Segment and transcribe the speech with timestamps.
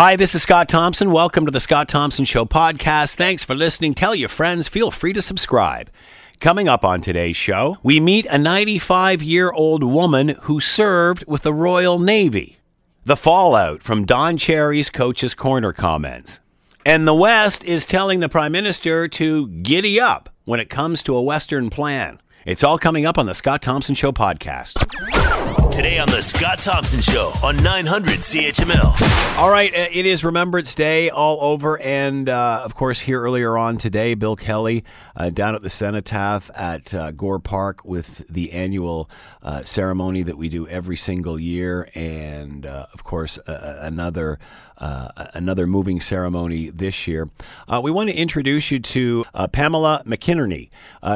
[0.00, 1.12] Hi, this is Scott Thompson.
[1.12, 3.16] Welcome to the Scott Thompson Show podcast.
[3.16, 3.92] Thanks for listening.
[3.92, 4.66] Tell your friends.
[4.66, 5.90] Feel free to subscribe.
[6.40, 11.42] Coming up on today's show, we meet a 95 year old woman who served with
[11.42, 12.60] the Royal Navy.
[13.04, 16.40] The fallout from Don Cherry's Coach's Corner comments.
[16.86, 21.14] And the West is telling the Prime Minister to giddy up when it comes to
[21.14, 22.22] a Western plan.
[22.46, 25.19] It's all coming up on the Scott Thompson Show podcast.
[25.80, 29.38] Today on the Scott Thompson Show on 900 CHML.
[29.38, 33.56] All right, uh, it is Remembrance Day all over, and uh, of course, here earlier
[33.56, 34.84] on today, Bill Kelly
[35.16, 39.08] uh, down at the Cenotaph at uh, Gore Park with the annual
[39.42, 44.38] uh, ceremony that we do every single year, and uh, of course, another.
[44.80, 47.28] Uh, another moving ceremony this year.
[47.68, 50.70] Uh, we want to introduce you to uh, Pamela McInerney.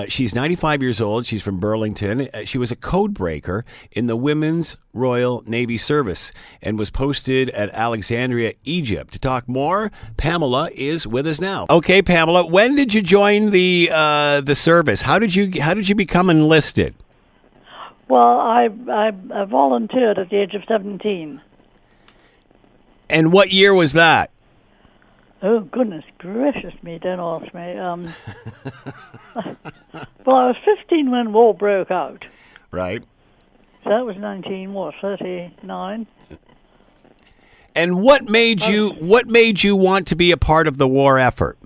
[0.06, 1.24] she's 95 years old.
[1.24, 2.28] She's from Burlington.
[2.44, 7.70] she was a code breaker in the Women's Royal Navy Service and was posted at
[7.70, 9.14] Alexandria, Egypt.
[9.14, 11.64] To talk more, Pamela is with us now.
[11.70, 13.86] Okay, Pamela, when did you join the
[14.44, 15.00] the service?
[15.00, 16.94] How did you how did you become enlisted?
[18.08, 21.40] Well, I, I, I volunteered at the age of 17.
[23.08, 24.30] And what year was that?
[25.42, 26.98] Oh goodness gracious me!
[26.98, 27.76] Don't ask me.
[27.76, 28.14] Um,
[30.24, 32.24] well, I was 15 when war broke out.
[32.70, 33.04] Right.
[33.82, 34.72] So that was 19.
[34.72, 34.94] What?
[35.02, 36.06] 39.
[37.74, 41.18] And what made you what made you want to be a part of the war
[41.18, 41.58] effort?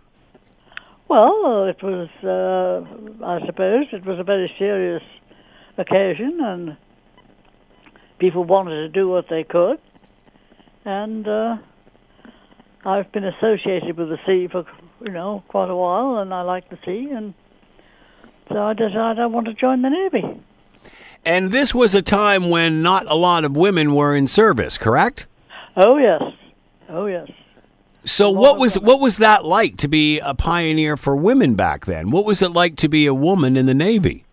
[1.08, 5.02] Well, it was, uh, I suppose, it was a very serious
[5.78, 6.76] occasion, and
[8.18, 9.78] people wanted to do what they could.
[10.88, 11.58] And uh,
[12.82, 14.64] I've been associated with the sea for,
[15.04, 17.34] you know, quite a while, and I like the sea, and
[18.48, 20.40] so I decided I want to join the Navy.
[21.26, 25.26] And this was a time when not a lot of women were in service, correct?
[25.76, 26.22] Oh yes,
[26.88, 27.28] oh yes.
[28.06, 32.08] So what was what was that like to be a pioneer for women back then?
[32.08, 34.24] What was it like to be a woman in the Navy?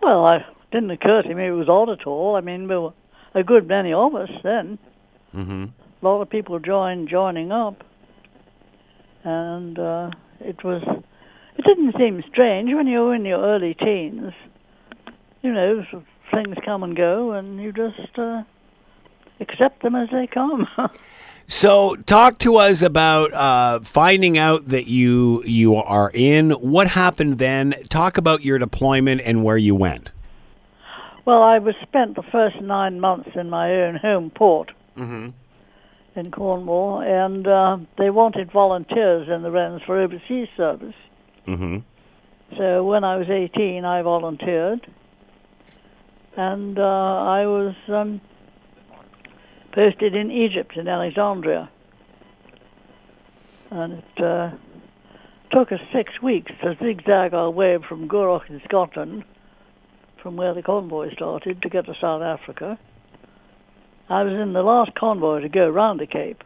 [0.00, 2.36] Well, it didn't occur to me it was odd at all.
[2.36, 2.92] I mean, there were
[3.34, 4.78] a good many of us then.
[5.34, 5.64] Mm-hmm.
[6.00, 7.84] A lot of people joined joining up,
[9.24, 10.82] and uh, it was.
[11.56, 14.32] It didn't seem strange when you were in your early teens.
[15.42, 15.84] You know,
[16.32, 18.42] things come and go, and you just uh,
[19.40, 20.66] accept them as they come.
[21.50, 26.50] So, talk to us about uh, finding out that you you are in.
[26.50, 27.74] What happened then?
[27.88, 30.12] Talk about your deployment and where you went.
[31.24, 36.18] Well, I was spent the first nine months in my own home port mm-hmm.
[36.18, 40.94] in Cornwall, and uh, they wanted volunteers in the Wrens for overseas service.
[41.46, 41.78] Mm-hmm.
[42.56, 44.86] So when I was 18, I volunteered,
[46.36, 48.20] and uh, I was um,
[49.72, 51.70] posted in Egypt, in Alexandria.
[53.70, 54.50] And it uh,
[55.52, 59.24] took us six weeks to zigzag our way from Gourock in Scotland,
[60.22, 62.78] from where the convoy started, to get to South Africa.
[64.08, 66.42] I was in the last convoy to go round the Cape,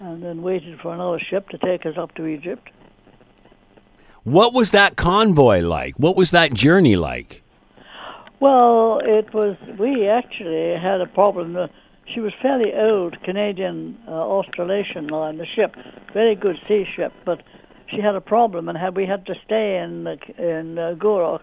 [0.00, 2.68] and then waited for another ship to take us up to Egypt.
[4.24, 5.94] What was that convoy like?
[5.96, 7.42] What was that journey like?
[8.40, 9.56] Well, it was.
[9.78, 11.56] We actually had a problem.
[12.12, 15.76] She was fairly old Canadian uh, Australasian line, the ship,
[16.12, 17.42] very good sea ship, but
[17.86, 21.42] she had a problem, and had we had to stay in in uh, Gourock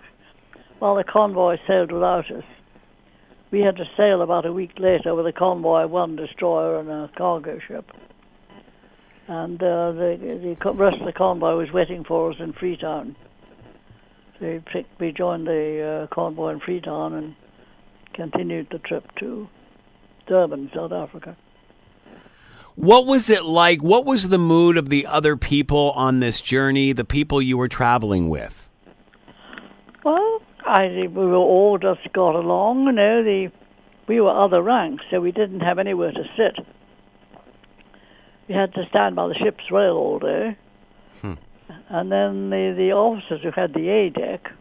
[0.80, 2.44] while the convoy sailed without us.
[3.52, 7.10] We had to sail about a week later with a convoy, one destroyer, and a
[7.18, 7.90] cargo ship.
[9.28, 13.16] And uh, the, the rest of the convoy was waiting for us in Freetown
[14.40, 17.36] picked, we joined the uh, convoy in Freetown and
[18.14, 19.48] continued the trip to
[20.28, 21.38] Durban, South Africa.
[22.76, 23.82] What was it like?
[23.82, 27.68] What was the mood of the other people on this journey, the people you were
[27.68, 28.67] traveling with?
[30.68, 32.86] I we were all just got along.
[32.86, 33.52] You know, the
[34.08, 36.66] we were other ranks, so we didn't have anywhere to sit.
[38.48, 40.58] We had to stand by the ship's rail all day.
[41.90, 44.52] And then the, the officers who had the A deck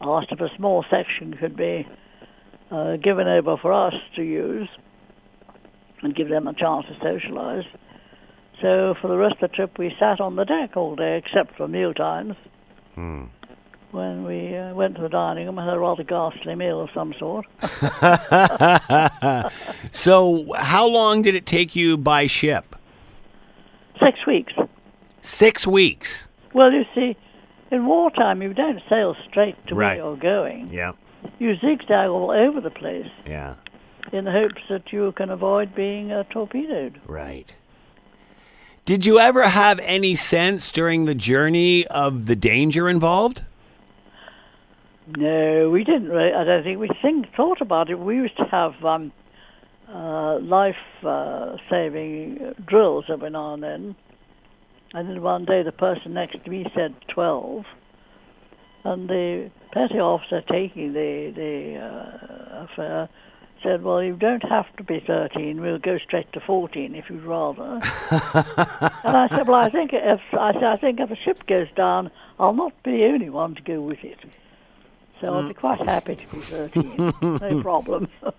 [0.00, 1.86] asked if a small section could be
[2.70, 4.68] uh, given over for us to use
[6.02, 7.64] and give them a chance to socialize.
[8.62, 11.56] So for the rest of the trip, we sat on the deck all day, except
[11.56, 12.36] for meal times.
[12.94, 13.24] Hmm.
[13.92, 16.90] When we uh, went to the dining room, I had a rather ghastly meal of
[16.94, 17.46] some sort.
[19.90, 22.76] so, how long did it take you by ship?
[24.00, 24.52] Six weeks.
[25.22, 26.28] Six weeks.
[26.54, 27.16] Well, you see,
[27.70, 29.96] in wartime, you don't sail straight to right.
[29.98, 30.72] where you're going.
[30.72, 30.92] Yeah.
[31.38, 33.10] You zigzag all over the place.
[33.26, 33.56] Yeah.
[34.12, 37.00] in the hopes that you can avoid being uh, torpedoed.
[37.06, 37.52] Right.
[38.84, 43.42] Did you ever have any sense during the journey of the danger involved?
[45.16, 46.08] No, we didn't.
[46.08, 47.98] Really, I don't think we think thought about it.
[47.98, 49.12] We used to have um,
[49.88, 51.34] uh, life-saving
[52.66, 53.96] drills every now and then.
[54.92, 57.64] And then one day, the person next to me said twelve,
[58.84, 63.08] and the petty officer taking the the uh, affair
[63.62, 65.60] said, "Well, you don't have to be 13.
[65.60, 67.62] We'll go straight to 14 if you'd rather."
[68.10, 71.68] and I said, "Well, I think if I, said, I think if a ship goes
[71.76, 74.18] down, I'll not be the only one to go with it.
[75.20, 77.14] So I'll be quite happy to be 13.
[77.22, 78.08] no problem."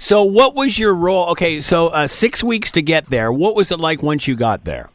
[0.00, 1.28] So, what was your role?
[1.30, 3.32] Okay, so uh, six weeks to get there.
[3.32, 4.90] What was it like once you got there?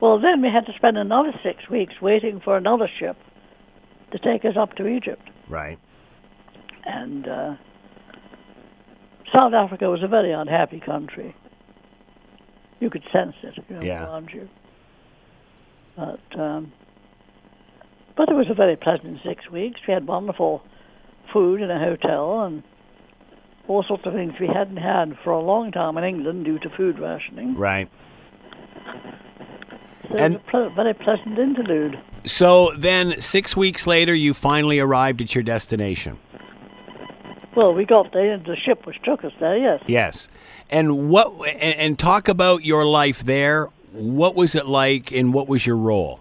[0.00, 3.16] well, then we had to spend another six weeks waiting for another ship
[4.12, 5.26] to take us up to Egypt.
[5.48, 5.78] Right.
[6.84, 7.54] and uh,
[9.34, 11.34] South Africa was a very unhappy country.
[12.80, 14.04] You could sense it you know, Yeah.
[14.04, 14.46] around you.
[15.96, 16.70] But um,
[18.16, 19.80] but it was a very pleasant six weeks.
[19.86, 20.62] We had wonderful
[21.32, 22.62] food in a hotel and
[23.66, 26.68] all sorts of things we hadn't had for a long time in England due to
[26.76, 27.56] food rationing.
[27.56, 27.88] Right.
[30.10, 31.98] So And- it was a ple- very pleasant interlude.
[32.26, 36.18] So then, six weeks later, you finally arrived at your destination.
[37.54, 39.80] Well, we got there, and the ship which took us there, yes.
[39.86, 40.28] Yes.
[40.70, 41.32] And what?
[41.48, 43.68] And, and talk about your life there.
[43.92, 46.20] What was it like, and what was your role?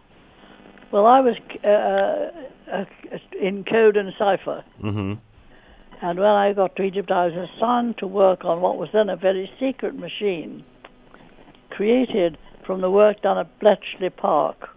[0.93, 2.85] Well, I was uh, uh,
[3.41, 4.63] in code and cipher.
[4.79, 5.13] Mm-hmm.
[6.03, 9.09] And when I got to Egypt, I was assigned to work on what was then
[9.09, 10.63] a very secret machine
[11.71, 14.69] created from the work done at Bletchley Park,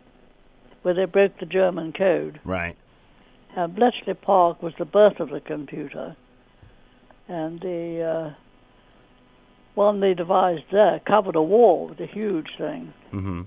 [0.81, 2.41] where they broke the German code.
[2.47, 2.79] Right.
[3.55, 6.17] And Bletchley Park was the birth of the computer.
[7.29, 8.35] And the uh,
[9.75, 12.95] one they devised there covered a wall with a huge thing.
[13.13, 13.43] Mm-hmm.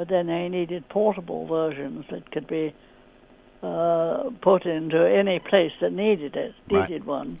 [0.00, 2.74] But then they needed portable versions that could be
[3.62, 6.88] uh, put into any place that needed it, Right.
[6.88, 7.38] needed one.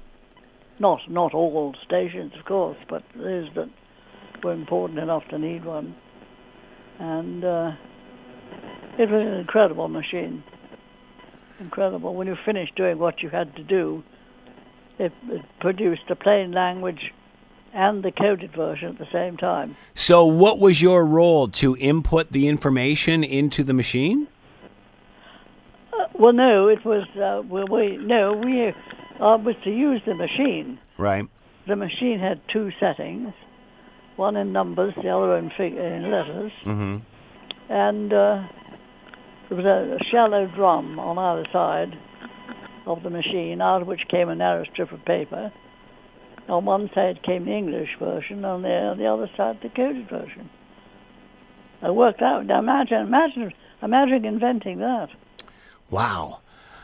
[0.78, 3.70] Not not all stations, of course, but those that
[4.44, 5.94] were important enough to need one.
[6.98, 7.70] And uh,
[8.98, 10.44] it was an incredible machine.
[11.60, 12.14] Incredible.
[12.14, 14.02] When you finished doing what you had to do,
[14.98, 17.10] it, it produced a plain language
[17.72, 19.76] and the coded version at the same time.
[19.94, 24.26] So, what was your role to input the information into the machine?
[25.92, 30.14] Uh, well, no, it was uh, well, we no we uh, was to use the
[30.14, 30.78] machine.
[30.98, 31.26] Right.
[31.66, 33.32] The machine had two settings,
[34.16, 36.96] one in numbers, the other in fig- in letters, Mm-hmm.
[37.72, 38.42] and uh,
[39.48, 41.96] there was a, a shallow drum on either side
[42.86, 45.52] of the machine, out of which came a narrow strip of paper.
[46.50, 50.08] On one side came the English version, on the on the other side the coded
[50.10, 50.50] version.
[51.80, 52.44] I worked out.
[52.46, 53.52] Now imagine, imagine,
[53.82, 55.08] imagine inventing that.
[55.88, 56.40] Wow.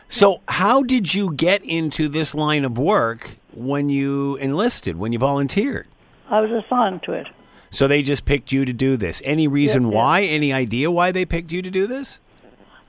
[0.08, 5.18] So, how did you get into this line of work when you enlisted, when you
[5.18, 5.88] volunteered?
[6.30, 7.26] I was assigned to it.
[7.70, 9.20] So they just picked you to do this.
[9.24, 9.96] Any reason Yes, yes.
[9.96, 10.22] why?
[10.22, 12.20] Any idea why they picked you to do this?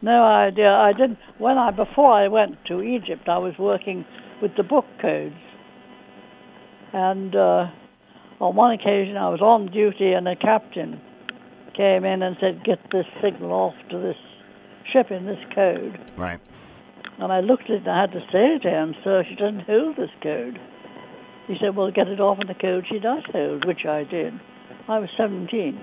[0.02, 0.72] No idea.
[0.72, 1.18] I didn't.
[1.40, 4.06] When I before I went to Egypt, I was working
[4.42, 5.36] with the book codes,
[6.94, 7.68] and uh,
[8.40, 11.02] on one occasion I was on duty, and a captain
[11.76, 14.18] came in and said, "Get this signal off to this
[14.92, 16.40] ship in this code." Right.
[17.20, 19.62] And I looked at it and I had to say to him, "Sir, she doesn't
[19.62, 20.60] hold this code."
[21.48, 24.40] He said, "Well, get it off in the code she does hold," which I did.
[24.88, 25.80] I was 17.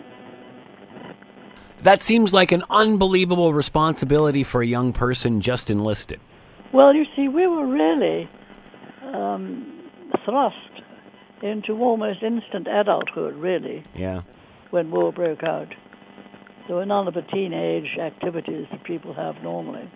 [1.82, 6.18] That seems like an unbelievable responsibility for a young person just enlisted.
[6.72, 8.28] Well, you see, we were really
[9.02, 9.70] um,
[10.24, 10.73] thrust
[11.44, 14.22] into almost instant adulthood, really, Yeah.
[14.70, 15.74] when war broke out.
[16.66, 19.88] There were none of the teenage activities that people have normally.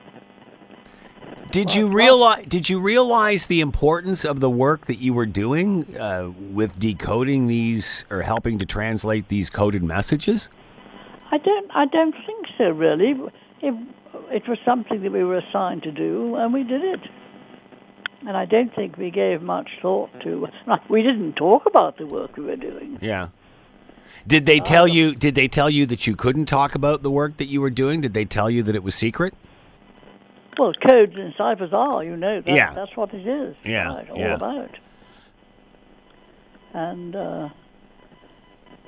[1.51, 2.45] Did you realize?
[2.45, 7.47] Did you realize the importance of the work that you were doing uh, with decoding
[7.47, 10.51] these or helping to translate these coded messages?
[11.31, 13.15] I don't, I don't think so, really.
[13.63, 13.75] It,
[14.31, 17.01] it was something that we were assigned to do, and we did it.
[18.27, 20.49] And I don't think we gave much thought to.
[20.89, 22.99] We didn't talk about the work we were doing.
[23.01, 23.29] Yeah.
[24.27, 25.15] Did they tell you?
[25.15, 28.01] Did they tell you that you couldn't talk about the work that you were doing?
[28.01, 29.35] Did they tell you that it was secret?
[30.59, 32.41] Well, codes and ciphers are, you know.
[32.41, 32.75] That, Yeah.
[32.75, 33.55] That's what it is.
[33.65, 34.35] Yeah, right, all yeah.
[34.35, 34.77] about.
[36.75, 37.49] And uh,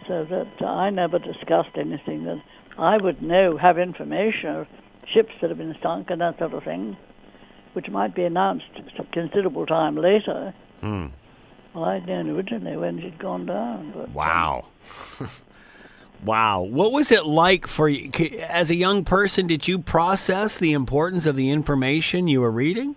[0.08, 2.42] so that I never discussed anything that
[2.76, 4.66] I would know, have information of
[5.14, 6.96] ships that have been sunk and that sort of thing,
[7.74, 8.66] which might be announced
[8.98, 10.52] a considerable time later.
[10.80, 11.06] Hmm.
[11.74, 13.92] Well, I'd known originally when she'd gone down.
[13.94, 14.64] But, um, Wow.
[16.24, 16.60] wow.
[16.62, 18.10] What was it like for you?
[18.40, 22.96] As a young person, did you process the importance of the information you were reading?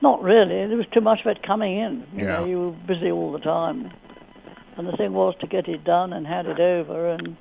[0.00, 0.66] Not really.
[0.66, 2.04] There was too much of it coming in.
[2.14, 2.32] You Yeah.
[2.40, 3.90] know, you were busy all the time.
[4.76, 7.36] And the thing was to get it done and hand it over and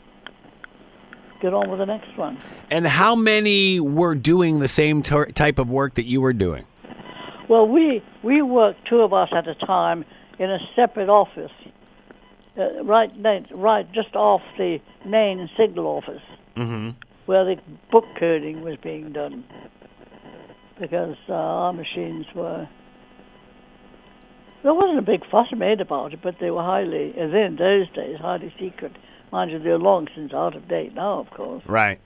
[1.43, 2.41] get on with the next one.
[2.71, 6.65] And how many were doing the same tor- type of work that you were doing?
[7.49, 10.05] Well, we we worked two of us at a time
[10.39, 11.51] in a separate office,
[12.57, 13.11] uh, right
[13.53, 16.23] right just off the main signal office,
[16.55, 16.91] Mm-hmm.
[17.25, 17.57] where the
[17.91, 19.43] book coding was being done,
[20.79, 22.67] because uh, our machines were.
[24.63, 27.89] There wasn't a big fuss made about it, but they were highly, as in those
[27.93, 28.93] days, highly secret.
[29.33, 31.63] Mind you, they're long since out of date now, of course.
[31.65, 31.99] Right.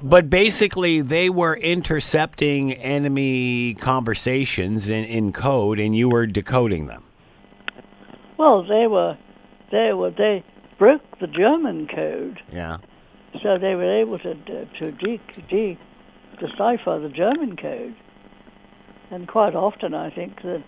[0.00, 7.02] But basically, they were intercepting enemy conversations in, in code, and you were decoding them.
[8.38, 9.18] Well, they were,
[9.72, 10.44] they were, they
[10.78, 12.40] broke the German code.
[12.52, 12.76] Yeah.
[13.42, 15.76] So they were able to to de, de,
[16.38, 17.96] decipher the German code,
[19.10, 20.62] and quite often I think that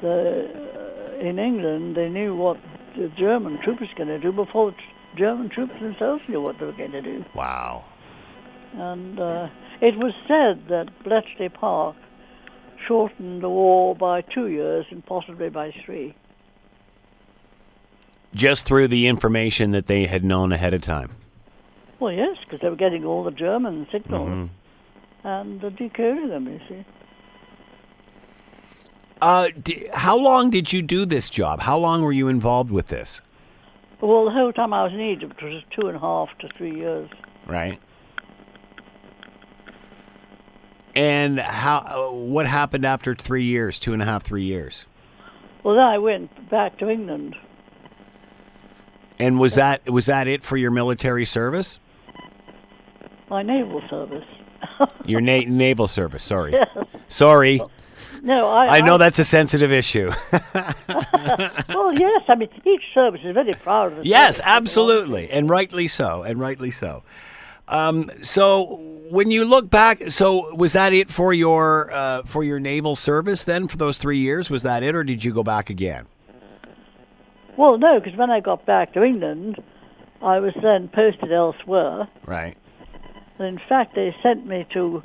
[0.00, 2.58] the uh, in England they knew what
[2.98, 4.76] the German troops going to do before the
[5.16, 7.24] German troops themselves knew what they were going to do.
[7.34, 7.84] Wow.
[8.74, 9.48] And uh,
[9.80, 11.96] it was said that Bletchley Park
[12.86, 16.14] shortened the war by two years and possibly by three.
[18.34, 21.12] Just through the information that they had known ahead of time.
[21.98, 24.50] Well, yes, because they were getting all the German signals
[25.24, 26.46] and uh, decoding them.
[26.46, 26.84] You see.
[29.20, 31.60] Uh, d- how long did you do this job?
[31.60, 33.20] How long were you involved with this?
[34.00, 36.76] Well, the whole time I was in Egypt was two and a half to three
[36.76, 37.10] years.
[37.46, 37.80] Right.
[40.94, 41.78] And how?
[41.78, 43.78] uh, What happened after three years?
[43.78, 44.84] Two and a half, three years.
[45.64, 47.34] Well, then I went back to England.
[49.18, 51.80] And was that was that it for your military service?
[53.28, 54.24] My naval service.
[55.04, 56.22] Your na- naval service.
[56.22, 56.52] Sorry.
[56.52, 56.68] yes.
[57.08, 57.60] Sorry.
[58.22, 58.78] No, I.
[58.78, 60.12] I know that's a sensitive issue.
[61.68, 62.22] Well, yes.
[62.28, 66.70] I mean, each service is very proud of yes, absolutely, and rightly so, and rightly
[66.70, 67.02] so.
[67.68, 72.58] Um, so when you look back, so was that it for your uh, for your
[72.58, 74.50] naval service then for those three years?
[74.50, 76.06] Was that it, or did you go back again?
[77.56, 79.62] Well, no, because when I got back to England,
[80.22, 82.08] I was then posted elsewhere.
[82.24, 82.56] Right.
[83.38, 85.02] And in fact, they sent me to,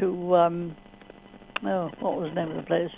[0.00, 0.76] to um,
[1.64, 2.92] oh, what was the name of the place?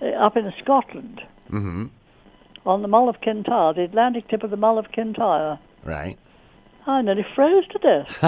[0.00, 1.20] Uh, up in Scotland.
[1.50, 1.86] Mm-hmm.
[2.66, 5.58] On the Mull of Kintyre, the Atlantic tip of the Mull of Kintyre.
[5.84, 6.18] Right.
[6.86, 8.22] I nearly froze to death.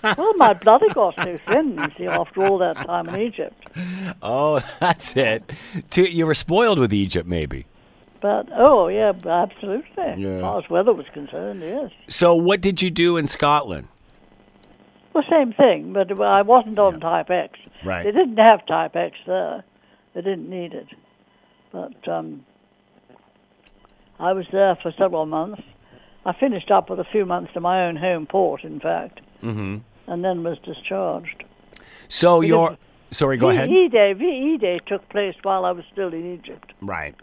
[0.16, 3.60] well, my blood got too thin, you see, after all that time in Egypt.
[4.22, 5.50] Oh, that's it.
[5.96, 7.66] You were spoiled with Egypt, maybe.
[8.20, 10.22] But, oh, yeah, absolutely.
[10.22, 10.36] Yeah.
[10.36, 11.90] As far as weather was concerned, yes.
[12.08, 13.88] So what did you do in Scotland?
[15.16, 17.58] Well, same thing, but I wasn't on Type X.
[17.82, 18.04] Right.
[18.04, 19.64] They didn't have Type X there.
[20.12, 20.88] They didn't need it.
[21.72, 22.44] But um,
[24.20, 25.62] I was there for several months.
[26.26, 29.78] I finished up with a few months to my own home port, in fact, Mm-hmm.
[30.10, 31.44] and then was discharged.
[32.08, 32.78] So Because your
[33.10, 33.70] sorry, go ahead.
[33.70, 36.72] VE Day, VE Day took place while I was still in Egypt.
[36.82, 37.14] Right.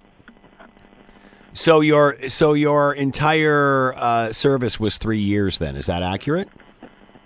[1.54, 5.60] So your so your entire uh, service was three years.
[5.60, 6.50] Then is that accurate?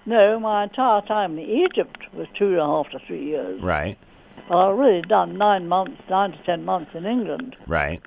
[0.08, 3.62] No, my entire time in Egypt was two and a half to three years.
[3.62, 3.98] Right.
[4.50, 8.02] Well, I've really done nine months, nine to ten months in England, Right.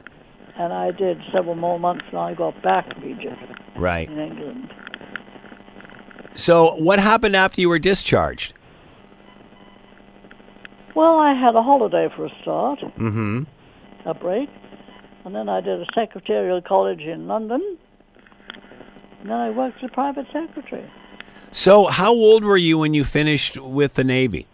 [0.58, 3.36] and I did several more months when I got back from Egypt
[3.76, 4.08] Right.
[4.08, 4.72] in England.
[6.36, 8.54] So what happened after you were discharged?
[10.96, 13.42] Well, I had a holiday for a start, Mm-hmm.
[14.06, 14.48] a break,
[15.26, 17.60] and then I did a secretarial college in London.
[19.20, 20.90] And then I worked as a private secretary.
[21.52, 24.46] So how old were you when you finished with the Navy?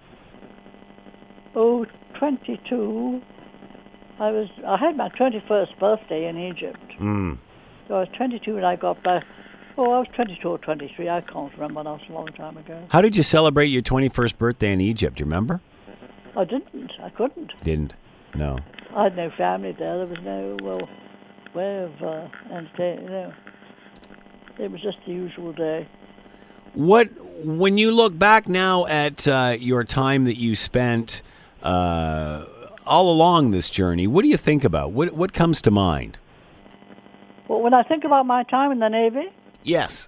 [1.54, 1.86] Oh,
[2.18, 3.22] 22.
[4.18, 4.48] I was.
[4.66, 6.80] I had my 21st birthday in Egypt.
[6.98, 7.38] Mm.
[7.88, 9.24] So I was 22 when I got back.
[9.78, 11.08] Oh, I was 22 or 23.
[11.08, 11.84] I can't remember.
[11.84, 12.86] That was a long time ago.
[12.88, 15.18] How did you celebrate your 21st birthday in Egypt?
[15.18, 15.60] Do you remember?
[16.34, 16.92] I didn't.
[17.02, 17.52] I couldn't.
[17.62, 17.92] Didn't.
[18.34, 18.58] No.
[18.94, 19.98] I had no family there.
[19.98, 20.88] There was no well
[21.54, 23.04] way of uh, entertaining.
[23.04, 23.34] You know,
[24.58, 25.86] it was just the usual day.
[26.76, 27.08] What
[27.42, 31.22] when you look back now at uh, your time that you spent
[31.62, 32.44] uh,
[32.86, 34.92] all along this journey, what do you think about?
[34.92, 36.18] What what comes to mind?
[37.48, 39.32] Well, when I think about my time in the Navy,
[39.64, 40.06] Yes.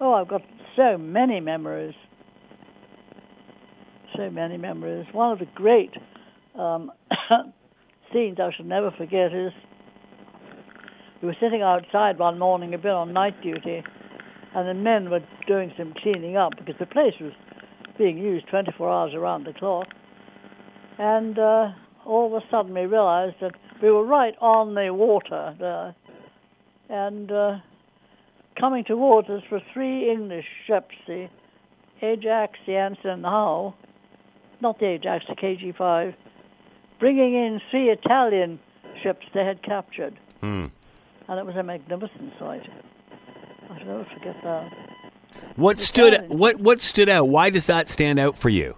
[0.00, 0.42] oh, I've got
[0.76, 1.94] so many memories.
[4.16, 5.06] So many memories.
[5.12, 5.92] One of the great
[6.54, 6.92] um,
[8.12, 9.52] scenes I shall never forget is
[11.22, 13.82] we were sitting outside one morning, a bit on night duty,
[14.54, 17.32] and the men were doing some cleaning up because the place was
[17.96, 19.88] being used 24 hours around the clock.
[20.98, 21.72] And uh,
[22.06, 23.52] all of a sudden we realized that
[23.82, 25.94] we were right on the water there.
[26.88, 27.58] And uh,
[28.58, 31.28] coming towards us were three English ships, the
[32.02, 33.74] Ajax, the Anson, and the Howe.
[34.60, 36.14] Not the Ajax, the KG-5.
[36.98, 38.58] Bringing in three Italian
[39.02, 40.18] ships they had captured.
[40.40, 40.66] Hmm.
[41.28, 42.68] And it was a magnificent sight.
[43.70, 44.72] I shall never forget that.
[45.56, 46.38] What stood Italian.
[46.38, 47.28] what what stood out?
[47.28, 48.76] Why does that stand out for you?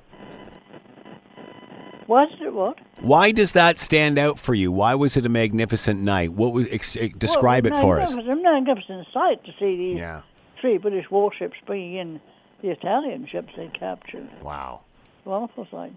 [2.06, 2.28] What?
[2.40, 2.78] What?
[3.00, 4.73] Why does that stand out for you?
[4.73, 6.32] Why was it a magnificent night?
[6.32, 8.12] What was ex- eh, describe well, it for us?
[8.12, 10.23] It was a magnificent sight to see these Yeah.
[10.61, 12.20] three British warships bringing in
[12.62, 14.28] the Italian ships they captured.
[14.42, 14.80] Wow.
[15.25, 15.92] Wonderful sight.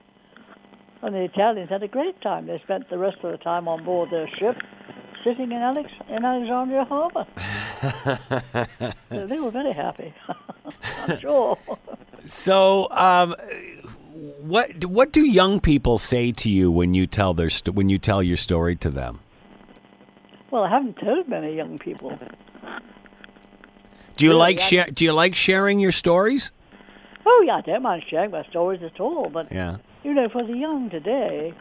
[1.01, 2.45] And the Italians had a great time.
[2.45, 4.55] They spent the rest of the time on board their ship,
[5.24, 7.25] sitting in, Alex- in Alexandria Harbour.
[9.10, 10.13] so they were very happy.
[11.08, 11.58] I'm sure.
[12.25, 13.36] So, um,
[14.42, 17.98] what what do young people say to you when you tell their st- when you
[17.98, 19.20] tell your story to them?
[20.51, 22.18] well, I haven't told many young people.
[24.15, 24.86] Do you Really, like share?
[24.86, 26.51] Do you like sharing your stories?
[27.25, 29.77] Oh, yeah, I don't mind sharing my stories at all, but Yeah.
[30.03, 31.53] You know, for the young today,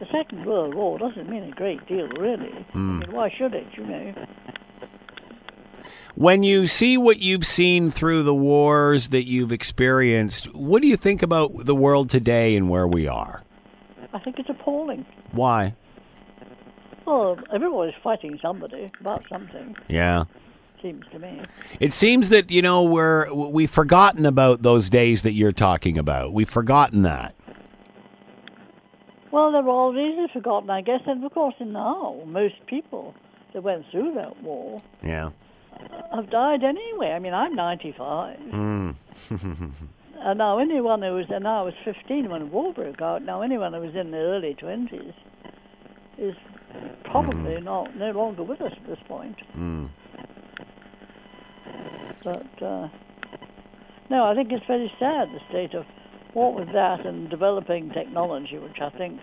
[0.00, 2.50] the Second World War doesn't mean a great deal, really.
[2.72, 3.02] Hmm.
[3.02, 4.14] I mean, why should it, you know?
[6.16, 10.96] When you see what you've seen through the wars that you've experienced, what do you
[10.96, 13.42] think about the world today and where we are?
[14.12, 15.06] I think it's appalling.
[15.30, 15.74] Why?
[17.06, 20.24] Well, everybody's fighting somebody about something, Yeah.
[20.82, 21.42] seems to me.
[21.78, 26.32] It seems that you know we're we've forgotten about those days that you're talking about.
[26.32, 27.34] We've forgotten that.
[29.32, 33.14] Well, they're all easily forgotten, I guess, and of course now, most people
[33.54, 35.30] that went through that war Yeah.
[36.14, 37.12] have died anyway.
[37.12, 38.38] I mean, I'm 95.
[38.38, 38.94] Mm.
[40.22, 43.40] And now anyone who was, and I was 15 when the war broke out, now
[43.40, 45.14] anyone who was in their early 20s
[46.18, 46.34] is
[47.04, 49.36] probably not no longer with us at this point.
[49.56, 49.88] Mm.
[52.22, 52.88] But, uh,
[54.10, 55.86] no, I think it's very sad, the state of
[56.34, 59.20] what with that and developing technology, which I think,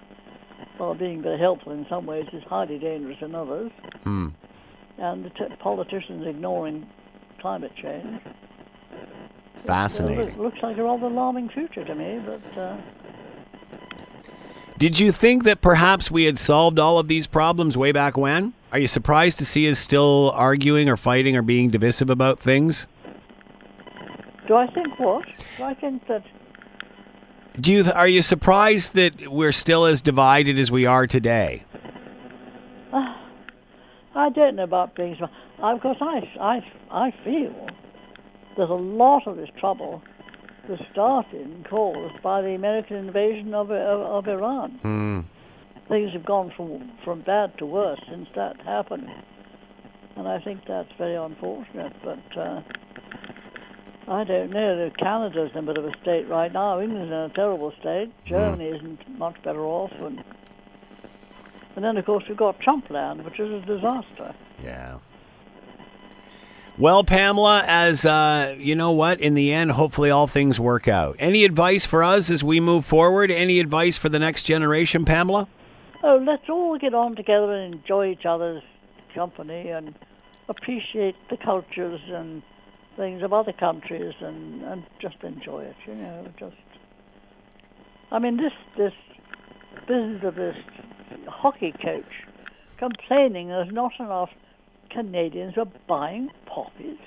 [0.78, 3.72] while being very helpful in some ways, is highly dangerous in others,
[4.04, 4.30] Hmm.
[4.98, 6.86] and the t- politicians ignoring
[7.40, 8.20] climate change.
[9.66, 10.30] Fascinating.
[10.30, 12.78] It looks like a rather alarming future to me, but uh,
[14.78, 18.54] Did you think that perhaps we had solved all of these problems way back when?
[18.72, 22.86] Are you surprised to see us still arguing or fighting or being divisive about things?
[24.48, 25.26] do I think what?
[25.58, 26.24] Do I think that
[27.60, 31.64] Do you are you surprised that we're still as divided as we are today?
[32.94, 35.16] I don't know about being.
[35.16, 36.60] sm- Of course, I, I,
[36.92, 37.68] I feel
[38.56, 40.02] there's a lot of this trouble
[40.70, 44.72] was started and caused by the American invasion of, of, of Iran.
[44.82, 45.20] Hmm.
[45.88, 49.08] Things have gone from from bad to worse since that happened,
[50.18, 51.94] and I think that's very unfortunate.
[52.04, 52.62] But uh,
[54.08, 54.90] I don't know.
[54.98, 56.80] Canada's in a bit of a state right now.
[56.80, 58.12] England's in a terrible state.
[58.26, 60.24] Germany isn't much better off, and
[61.76, 64.34] and then of course we've got Trump land, which is a disaster.
[64.64, 65.00] Yeah.
[66.78, 71.16] Well, Pamela, as uh, you know what, in the end, hopefully all things work out.
[71.20, 73.32] Any advice for us as we move forward?
[73.32, 75.48] Any advice for the next generation, Pamela?
[76.04, 78.62] Oh, let's all get on together and enjoy each other's
[79.14, 79.96] company and
[80.48, 82.44] appreciate the cultures and
[82.98, 86.56] things of other countries and, and just enjoy it, you know, just
[88.12, 88.94] I mean this this
[89.88, 90.56] business of this
[91.28, 92.26] hockey coach
[92.78, 94.30] complaining there's not enough
[94.90, 96.98] Canadians are buying poppies.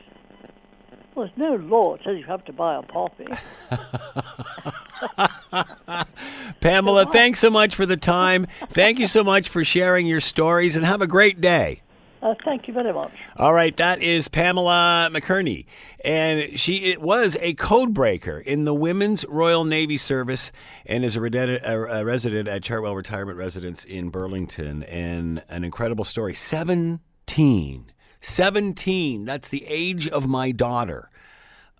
[1.15, 3.27] Well, there's no law that says you have to buy a poppy.
[6.61, 8.47] Pamela, thanks so much for the time.
[8.69, 11.83] Thank you so much for sharing your stories and have a great day.
[12.23, 13.13] Uh, thank you very much.
[13.37, 15.65] All right, that is Pamela McKerney,
[16.05, 20.53] and she was a code breaker in the Women's Royal Navy Service,
[20.85, 26.05] and is a, a, a resident at Chartwell Retirement Residence in Burlington, and an incredible
[26.05, 26.35] story.
[26.35, 29.25] Seventeen, seventeen.
[29.25, 31.11] That's the age of my daughter.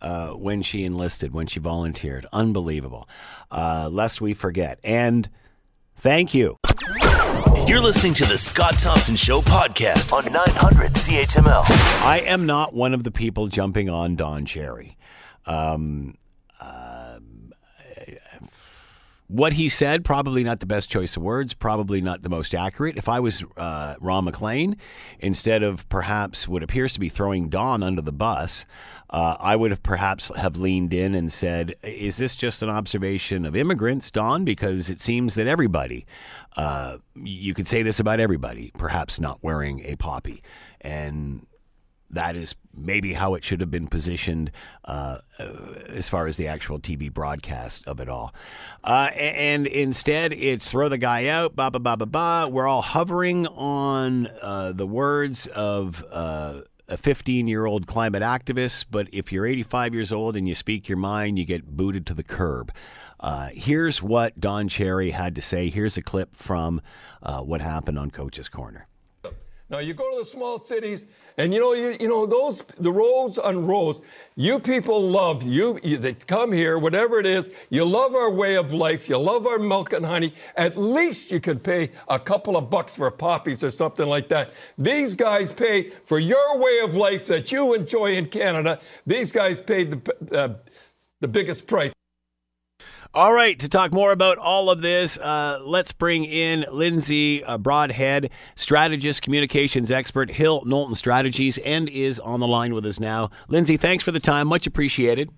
[0.01, 3.07] Uh, when she enlisted, when she volunteered, unbelievable.
[3.51, 5.29] Uh, lest we forget, and
[5.97, 6.57] thank you.
[7.71, 11.63] You're listening to the Scott Thompson Show podcast on 900 CHML.
[12.05, 14.97] I am not one of the people jumping on Don Cherry.
[15.47, 16.19] Um,
[16.61, 17.53] um,
[19.29, 22.97] what he said, probably not the best choice of words, probably not the most accurate.
[22.97, 24.77] If I was uh, Ron MacLean,
[25.21, 28.67] instead of perhaps what appears to be throwing Don under the bus,
[29.11, 33.45] uh, I would have perhaps have leaned in and said, "Is this just an observation
[33.45, 34.45] of immigrants, Don?
[34.45, 36.07] Because it seems that everybody,
[36.57, 40.43] uh, you could say this about everybody, perhaps not wearing a poppy,
[40.81, 41.47] and
[42.11, 44.51] that is maybe how it should have been positioned
[44.85, 45.19] uh,
[45.89, 48.35] as far as the actual TV broadcast of it all.
[48.83, 52.49] Uh, and instead, it's throw the guy out, ba ba ba ba ba.
[52.51, 58.87] We're all hovering on uh, the words of uh, a 15 year old climate activist,
[58.91, 62.15] but if you're 85 years old and you speak your mind, you get booted to
[62.15, 62.73] the curb.
[63.19, 65.69] Uh, here's what Don Cherry had to say.
[65.69, 66.81] Here's a clip from
[67.21, 68.87] what happened on Coach's Corner.
[69.71, 71.07] Now you go to the small cities,
[71.39, 74.03] and you know you, you know those the rows on rows.
[74.35, 75.97] You people love you, you.
[75.97, 77.49] They come here, whatever it is.
[77.69, 79.09] You love our way of life.
[79.09, 80.35] You love our milk and honey.
[80.57, 84.53] At least you could pay a couple of bucks for poppies or something like that.
[84.77, 88.81] These guys pay for your way of life that you enjoy in Canada.
[89.07, 90.55] These guys paid the uh,
[91.21, 91.93] the biggest price.
[93.13, 98.31] All right, to talk more about all of this, uh, let's bring in Lindsay Broadhead,
[98.55, 103.31] strategist, communications expert, Hill Knowlton Strategies, and is on the line with us now.
[103.49, 104.47] Lindsay, thanks for the time.
[104.47, 105.33] Much appreciated.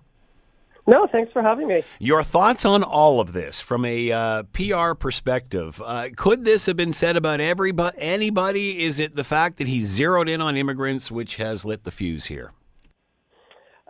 [0.85, 1.81] No, thanks for having me.
[1.97, 5.81] Your thoughts on all of this from a uh, PR perspective?
[5.83, 8.83] Uh, could this have been said about everybody, anybody?
[8.83, 12.25] Is it the fact that he zeroed in on immigrants which has lit the fuse
[12.25, 12.51] here?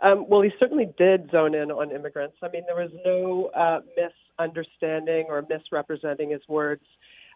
[0.04, 2.36] Um, well, he certainly did zone in on immigrants.
[2.42, 6.82] I mean, there was no uh, misunderstanding or misrepresenting his words.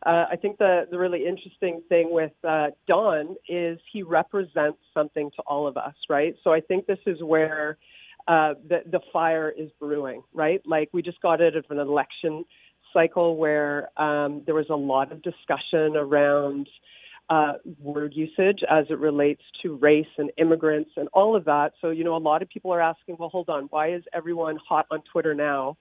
[0.05, 5.31] Uh, I think the, the really interesting thing with uh, Don is he represents something
[5.37, 6.37] to all of us, right?
[6.45, 7.79] So I think this is where
[8.29, 10.61] uh, the, the fire is brewing, right?
[10.67, 12.45] Like we just got out of an election
[12.93, 16.69] cycle where um, there was a lot of discussion around
[17.31, 21.73] uh, word usage as it relates to race and immigrants and all of that.
[21.81, 24.59] So, you know, a lot of people are asking, well, hold on, why is everyone
[24.67, 25.77] hot on Twitter now?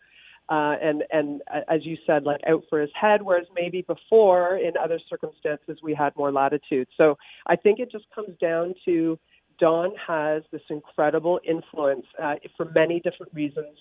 [0.50, 4.56] Uh, and and uh, as you said, like out for his head, whereas maybe before
[4.56, 6.88] in other circumstances we had more latitude.
[6.96, 9.20] So I think it just comes down to
[9.60, 13.78] Don has this incredible influence uh, for many different reasons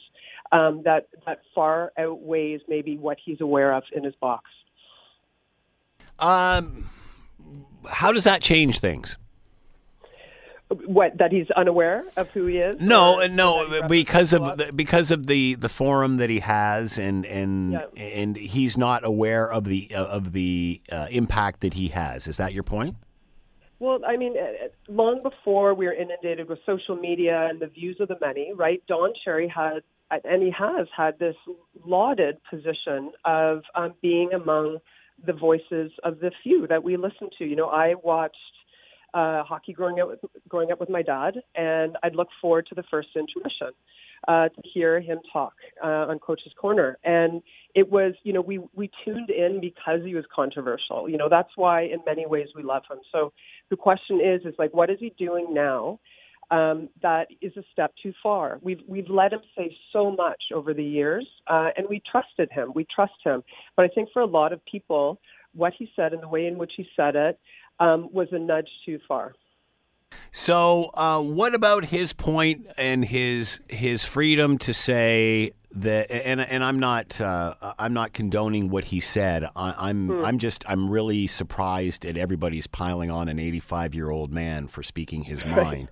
[0.50, 4.50] um, that that far outweighs maybe what he's aware of in his box.
[6.18, 6.88] Um
[7.88, 9.16] how does that change things?
[10.68, 12.80] What that he's unaware of who he is?
[12.80, 17.72] No, no, because of the, because of the, the forum that he has, and and
[17.72, 17.86] yeah.
[17.96, 22.26] and he's not aware of the of the uh, impact that he has.
[22.26, 22.96] Is that your point?
[23.78, 27.98] Well, I mean, uh, long before we were inundated with social media and the views
[28.00, 28.82] of the many, right?
[28.88, 31.36] Don Cherry had, and he has had this
[31.84, 34.78] lauded position of um, being among
[35.24, 37.44] the voices of the few that we listen to.
[37.44, 38.36] You know, I watched
[39.14, 40.10] uh, hockey growing up
[40.48, 43.72] growing up with my dad, and I'd look forward to the first intermission
[44.28, 46.98] uh, to hear him talk uh, on Coach's Corner.
[47.04, 47.42] And
[47.74, 51.08] it was, you know, we we tuned in because he was controversial.
[51.08, 52.98] You know, that's why in many ways we love him.
[53.12, 53.32] So
[53.70, 55.98] the question is, is like, what is he doing now?
[56.50, 58.58] Um, that is a step too far.
[58.62, 62.72] We've we've let him say so much over the years, uh, and we trusted him.
[62.74, 63.42] We trust him.
[63.76, 65.20] But I think for a lot of people,
[65.54, 67.38] what he said and the way in which he said it
[67.80, 69.34] um, was a nudge too far.
[70.30, 76.10] So, uh, what about his point and his his freedom to say that?
[76.10, 79.44] And and I'm not uh, I'm not condoning what he said.
[79.56, 80.24] I, am I'm, hmm.
[80.24, 84.82] I'm just I'm really surprised at everybody's piling on an 85 year old man for
[84.82, 85.88] speaking his mind.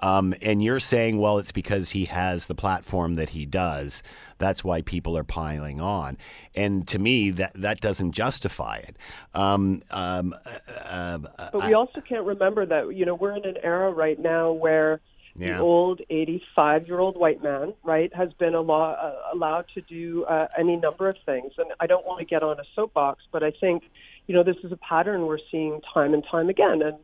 [0.00, 4.02] Um, and you're saying, well, it's because he has the platform that he does.
[4.38, 6.16] That's why people are piling on.
[6.54, 8.96] And to me, that that doesn't justify it.
[9.34, 13.56] Um, um, uh, uh, but we also can't remember that you know we're in an
[13.62, 15.00] era right now where
[15.38, 15.56] yeah.
[15.56, 20.24] the old 85 year old white man, right, has been allow, uh, allowed to do
[20.24, 21.52] uh, any number of things.
[21.58, 23.84] And I don't want to get on a soapbox, but I think,
[24.26, 26.82] you know, this is a pattern we're seeing time and time again.
[26.82, 26.98] And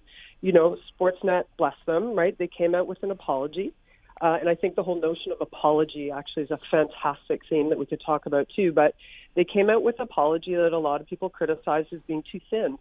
[0.44, 2.36] you know, Sportsnet, bless them, right?
[2.36, 3.72] They came out with an apology.
[4.20, 7.78] Uh, and I think the whole notion of apology actually is a fantastic theme that
[7.78, 8.70] we could talk about too.
[8.70, 8.94] But
[9.36, 12.76] they came out with apology that a lot of people criticized as being too thin.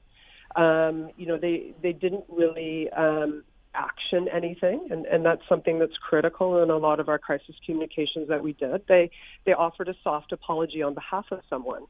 [0.58, 5.98] Um, you know, they they didn't really um, action anything, and, and that's something that's
[5.98, 8.82] critical in a lot of our crisis communications that we did.
[8.88, 9.12] They
[9.46, 11.84] they offered a soft apology on behalf of someone.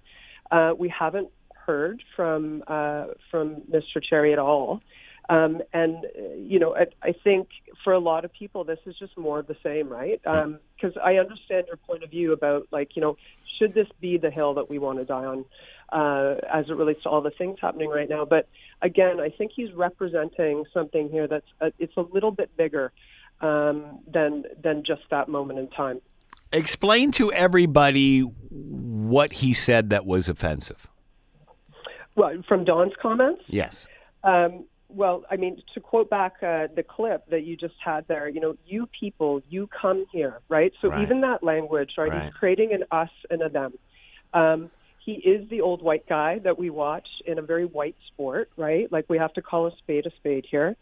[0.51, 1.29] Uh, we haven't
[1.65, 4.01] heard from uh, from Mr.
[4.01, 4.81] Cherry at all.
[5.29, 6.05] Um, and
[6.37, 7.47] you know, I, I think
[7.83, 10.21] for a lot of people, this is just more of the same, right?
[10.21, 13.15] Because um, I understand your point of view about like, you know,
[13.57, 15.45] should this be the hill that we want to die on
[15.93, 18.25] uh, as it relates to all the things happening right now?
[18.25, 18.47] But
[18.81, 22.91] again, I think he's representing something here that's a, it's a little bit bigger
[23.41, 26.01] um, than than just that moment in time.
[26.51, 30.87] Explain to everybody what he said that was offensive.
[32.15, 33.41] Well, from Don's comments.
[33.47, 33.87] Yes.
[34.23, 38.29] Um, well, I mean, to quote back uh, the clip that you just had there,
[38.29, 40.71] you know, you people, you come here, right?
[40.81, 41.01] So Right.
[41.01, 42.11] even that language, right?
[42.11, 42.23] Right.
[42.25, 43.73] He's creating an us and a them.
[44.33, 44.69] Um,
[45.05, 48.91] he is the old white guy that we watch in a very white sport, right?
[48.91, 50.75] Like we have to call a spade a spade here.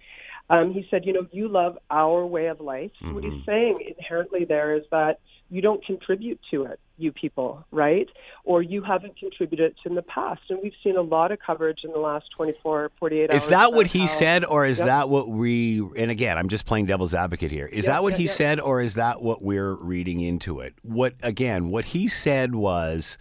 [0.50, 2.92] Um, he said, you know, you love our way of life.
[3.02, 7.66] So What he's saying inherently there is that you don't contribute to it, you people,
[7.72, 8.08] right?
[8.44, 10.42] Or you haven't contributed to in the past.
[10.50, 13.44] And we've seen a lot of coverage in the last 24, 48 hours.
[13.44, 14.88] Is that what he how- said, or is Yep.
[14.88, 15.82] that what we?
[15.96, 17.66] And again, I'm just playing devil's advocate here.
[17.68, 20.74] Is Yeah, that what yeah, he said, or is that what we're reading into it?
[20.84, 21.70] What again?
[21.70, 23.18] What he said was.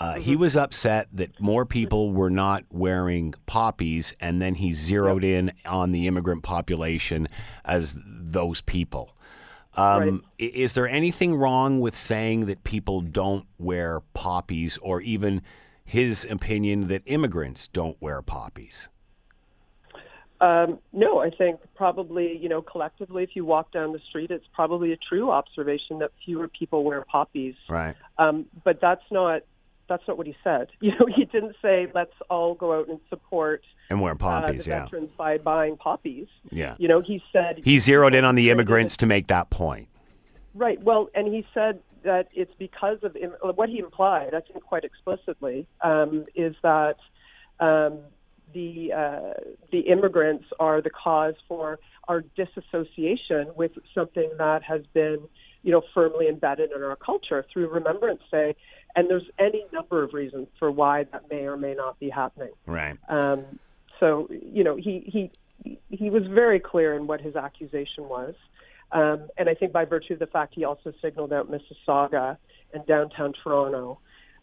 [0.00, 0.40] Uh, He Mm-hmm.
[0.40, 5.92] was upset that more people were not wearing poppies, and then he zeroed in on
[5.92, 7.28] the immigrant population
[7.64, 9.14] as those people.
[9.76, 15.42] Um, i Is there anything wrong with saying that people don't wear poppies, or even
[15.84, 18.88] his opinion that immigrants don't wear poppies?
[20.40, 24.46] Um, no, I think probably, you know, collectively, if you walk down the street, it's
[24.54, 27.54] probably a true observation that fewer people wear poppies.
[27.68, 27.94] Right.
[28.16, 29.42] Um, but that's not
[29.90, 30.68] that's not what he said.
[30.80, 34.64] You know, he didn't say let's all go out and support And wear uh, poppies,
[34.64, 34.84] the yeah.
[34.84, 36.28] veterans by buying poppies.
[36.50, 36.76] Yeah.
[36.78, 39.88] You know, he said He zeroed in on the immigrants to make that point.
[40.54, 40.82] Right.
[40.82, 44.84] Well, and he said that it's because of im- what he implied, I think quite
[44.84, 46.96] explicitly, um, is that
[47.60, 47.98] um,
[48.54, 49.34] the uh,
[49.70, 55.20] the immigrants are the cause for our disassociation with something that has been,
[55.62, 58.56] you know, firmly embedded in our culture through Remembrance Day.
[58.96, 62.50] And there's any number of reasons for why that may or may not be happening.
[62.66, 62.96] Right.
[63.08, 63.44] Um,
[64.00, 65.30] so you know he he
[65.90, 68.34] he was very clear in what his accusation was,
[68.92, 72.38] um, and I think by virtue of the fact he also signaled out Mississauga
[72.72, 74.00] and downtown Toronto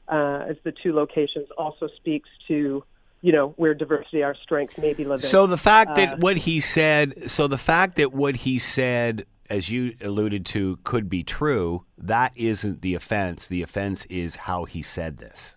[0.07, 2.83] uh, as the two locations also speaks to
[3.21, 5.25] you know where diversity, our strength, may be living.
[5.25, 9.25] So the fact that Uh, what he said, so the fact that what he said,
[9.49, 13.47] as you alluded to, could be true, that isn't the offense.
[13.47, 15.55] The offense is how he said this.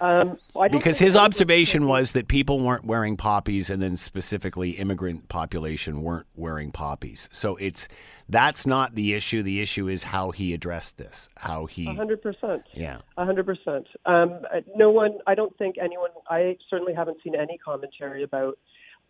[0.00, 5.28] um, well, Because his observation was that people weren't wearing poppies, and then specifically immigrant
[5.28, 7.28] population weren't wearing poppies.
[7.32, 7.88] So it's
[8.28, 9.42] that's not the issue.
[9.42, 11.28] The issue is how he addressed this.
[11.36, 12.64] How he, hundred percent.
[12.72, 12.98] yeah.
[13.16, 13.86] Hundred percent.
[14.06, 14.40] Um,
[14.74, 15.18] no one.
[15.26, 16.10] I don't think anyone.
[16.28, 18.58] I certainly haven't seen any commentary about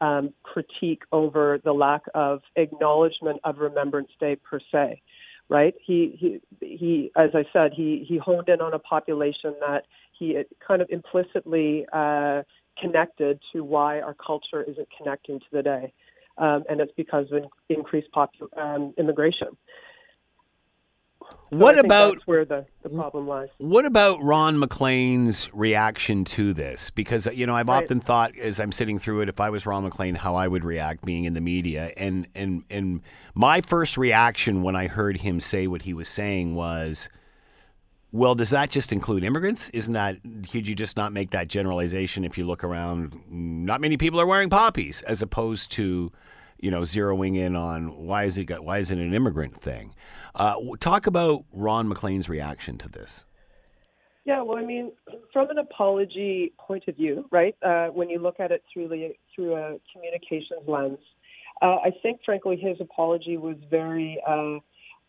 [0.00, 5.02] um, critique over the lack of acknowledgement of Remembrance Day per se.
[5.48, 5.74] Right?
[5.84, 7.10] He he he.
[7.16, 9.84] As I said, he he honed in on a population that
[10.18, 12.42] he kind of implicitly uh,
[12.80, 15.92] connected to why our culture isn't connecting to the day,
[16.38, 19.48] um, and it's because of increased popu- um, immigration.
[21.50, 23.48] So What about that's where the, the problem lies?
[23.58, 26.90] What about Ron MacLean's reaction to this?
[26.90, 27.84] Because you know, I've Right.
[27.84, 30.64] often thought as I'm sitting through it, if I was Ron MacLean, how I would
[30.64, 31.92] react being in the media.
[31.96, 33.02] And and and
[33.34, 37.08] my first reaction when I heard him say what he was saying was,
[38.10, 39.68] well, does that just include immigrants?
[39.70, 40.16] Isn't that
[40.50, 43.20] could you just not make that generalization if you look around?
[43.30, 46.10] Not many people are wearing poppies, as opposed to,
[46.60, 49.94] you know, zeroing in on why is it got, why is it an immigrant thing?
[50.34, 53.24] Uh, talk about Ron MacLean's reaction to this.
[54.24, 54.92] Yeah, well, I mean,
[55.32, 57.54] from an apology point of view, right?
[57.62, 60.98] Uh, when you look at it through the through a communications lens,
[61.60, 64.58] uh, I think, frankly, his apology was very uh,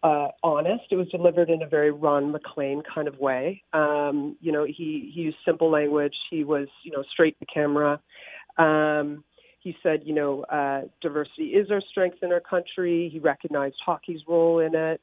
[0.06, 0.84] uh, honest.
[0.92, 3.64] It was delivered in a very Ron MacLean kind of way.
[3.74, 6.14] Um, you know, he, he used simple language.
[6.30, 8.00] He was, you know, straight to the camera.
[8.58, 9.24] Um,
[9.60, 13.10] he said, you know, uh, diversity is our strength in our country.
[13.12, 15.02] He recognized hockey's role in it.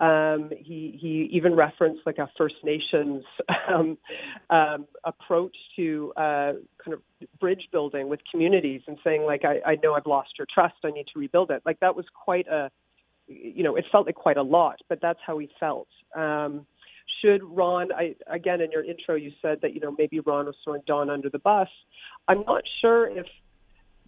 [0.00, 3.22] Um, he he even referenced like a First Nations
[3.68, 3.98] um,
[4.48, 7.00] um, approach to uh, kind of
[7.38, 10.76] bridge building with communities and saying like I, I know I've lost your trust.
[10.84, 11.62] I need to rebuild it.
[11.66, 12.70] Like that was quite a
[13.26, 15.88] you know it felt like quite a lot but that's how he felt.
[16.16, 16.66] Um,
[17.20, 20.54] should Ron I again in your intro you said that you know maybe Ron was
[20.64, 21.68] throwing Don under the bus.
[22.26, 23.26] I'm not sure if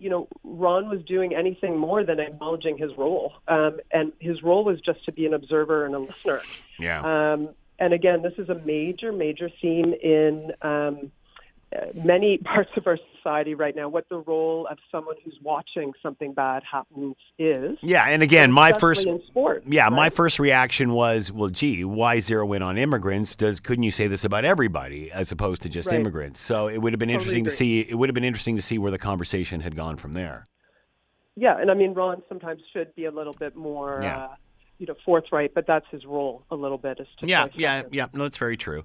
[0.02, 3.34] you know, Ron was doing anything more than acknowledging his role.
[3.46, 6.42] Um, and his role was just to be an observer and a listener.
[6.78, 7.00] Yeah.
[7.32, 11.12] Um, and again, this is a major, major theme in um,
[11.74, 15.92] uh, many parts of our society right now, what the role of someone who's watching
[16.02, 17.78] something bad happens is.
[17.82, 19.64] Yeah, and again, my first sport.
[19.66, 23.35] yeah, my first reaction was, well, gee, why zero in on immigrants?
[23.37, 26.00] Does couldn't you say this about everybody as opposed to just Right.
[26.00, 26.40] immigrants?
[26.40, 27.80] So it would have been Totally interesting to see.
[27.80, 30.48] It would have been interesting to see where the conversation had gone from there.
[31.37, 34.18] Yeah, and I mean Ron sometimes should be a little bit more, Yeah.
[34.18, 34.28] uh,
[34.78, 38.06] you know, forthright, but that's his role a little bit is to Yeah, yeah, yeah.
[38.12, 38.85] No, that's very true.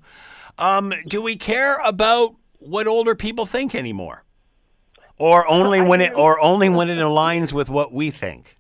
[0.58, 4.23] Um, do we care about what older people think anymore,
[5.17, 8.58] or only I when it, or only when it aligns with what we think?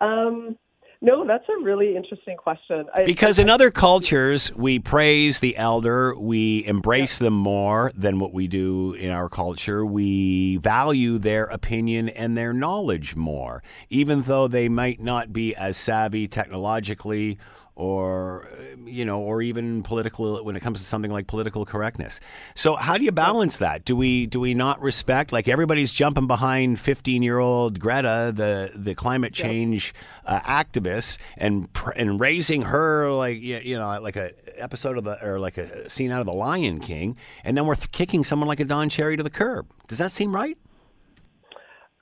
[0.00, 0.56] Um,
[1.04, 2.86] no, that's a really interesting question.
[2.94, 8.32] I, Because in other cultures, we praise the elder, we embrace them more than what
[8.32, 9.84] we do in our culture.
[9.84, 15.76] We value their opinion and their knowledge more, even though they might not be as
[15.76, 17.36] savvy technologically
[17.76, 22.20] or uh, you know or even political when it comes to something like political correctness.
[22.54, 23.84] So how do you balance that?
[23.84, 29.32] Do we do we not respect like everybody's jumping behind 15-year-old Greta, the the climate
[29.32, 29.94] change
[30.26, 35.22] uh, activist and pr- and raising her like you know like a episode of the
[35.24, 38.46] or like a scene out of the Lion King and then we're th- kicking someone
[38.48, 39.66] like a Don Cherry to the curb.
[39.88, 40.56] Does that seem right?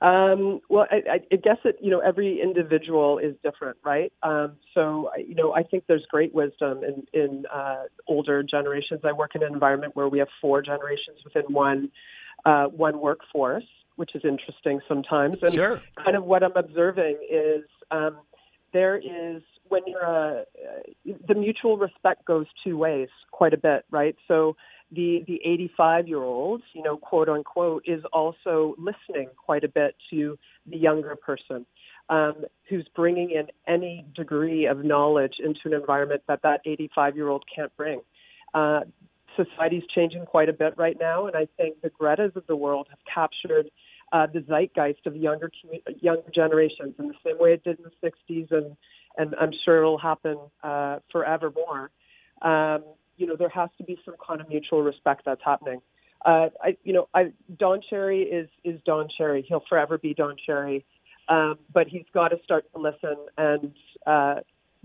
[0.03, 4.11] Um, well, I, I guess it, you know, every individual is different, right?
[4.21, 8.99] Um, so, I- you know, I think there's great wisdom in, in uh, older generations.
[9.05, 11.89] I work in an environment where we have four generations within one,
[12.45, 13.63] uh, one workforce,
[13.95, 15.37] which is interesting sometimes.
[15.41, 15.79] And Sure.
[16.03, 18.17] kind of what I'm observing is um,
[18.73, 23.85] there is, when you're a, uh, the mutual respect goes two ways quite a bit,
[23.89, 24.17] right?
[24.27, 24.57] So,
[24.93, 29.95] the the 85 year old, you know, quote unquote, is also listening quite a bit
[30.09, 31.65] to the younger person
[32.09, 37.29] um, who's bringing in any degree of knowledge into an environment that that 85 year
[37.29, 38.01] old can't bring.
[38.53, 38.81] Uh,
[39.35, 42.87] society's changing quite a bit right now, and I think the Gretas of the world
[42.89, 43.69] have captured
[44.11, 45.49] uh, the zeitgeist of younger
[46.01, 48.75] younger generations in the same way it did in the 60s, and
[49.17, 51.89] and I'm sure it'll happen uh, forevermore.
[52.41, 52.83] Um,
[53.17, 55.81] you know, there has to be some kind of mutual respect that's happening.
[56.25, 59.45] Uh, I, you know, I, Don Cherry is is Don Cherry.
[59.47, 60.85] He'll forever be Don Cherry,
[61.27, 63.73] um, but he's got to start to listen and
[64.07, 64.35] uh,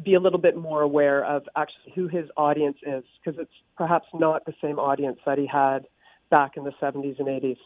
[0.04, 4.06] be a little bit more aware of actually who his audience is, because it's perhaps
[4.12, 5.86] not the same audience that he had
[6.30, 7.56] back in the 70s and 80s.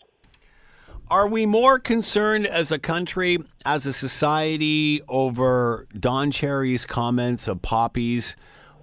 [1.10, 7.60] Are we more concerned as a country, as a society, over Don Cherry's comments of
[7.60, 8.36] poppies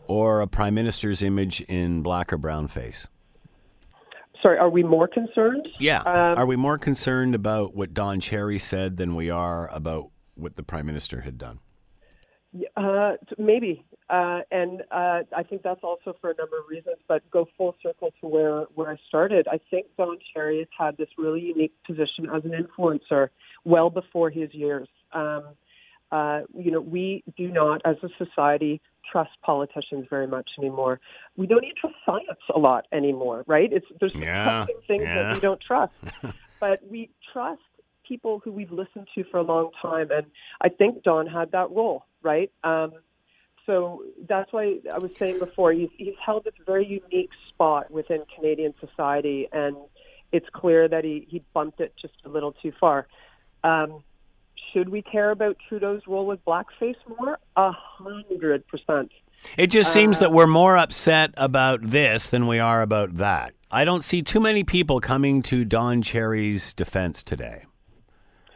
[0.09, 3.07] or a prime minister's image in black or brown face?
[4.41, 5.69] Sorry, are we more concerned?
[5.79, 5.99] Yeah.
[6.01, 10.55] Um, are we more concerned about what Don Cherry said than we are about what
[10.55, 11.59] the prime minister had done?
[12.75, 16.95] Uh, maybe, uh, and uh, I think that's also for a number of reasons.
[17.07, 19.47] But go full circle to where where I started.
[19.47, 23.27] I think Don Cherry has had this really unique position as an influencer
[23.65, 24.87] well before his years.
[25.13, 25.43] Um,
[26.11, 30.99] uh, you know, we do not, as a society, trust politicians very much anymore.
[31.37, 33.71] We don't even trust science a lot anymore, right?
[33.71, 35.23] It's there's Yeah, things yeah.
[35.23, 35.93] that we don't trust,
[36.59, 37.61] but we trust
[38.07, 40.25] people who we've listened to for a long time, and
[40.61, 42.51] I think Don had that role, right?
[42.63, 42.93] Um,
[43.65, 48.23] so that's why I was saying before he's he's held this very unique spot within
[48.35, 49.75] Canadian society, and
[50.31, 53.07] it's clear that he he bumped it just a little too far.
[53.63, 54.03] Um,
[54.73, 57.39] should we care about Trudeau's role with blackface more?
[57.55, 59.11] A hundred percent.
[59.57, 63.53] It just seems that we're more upset about this than we are about that.
[63.71, 67.65] I don't see too many people coming to Don Cherry's defense today.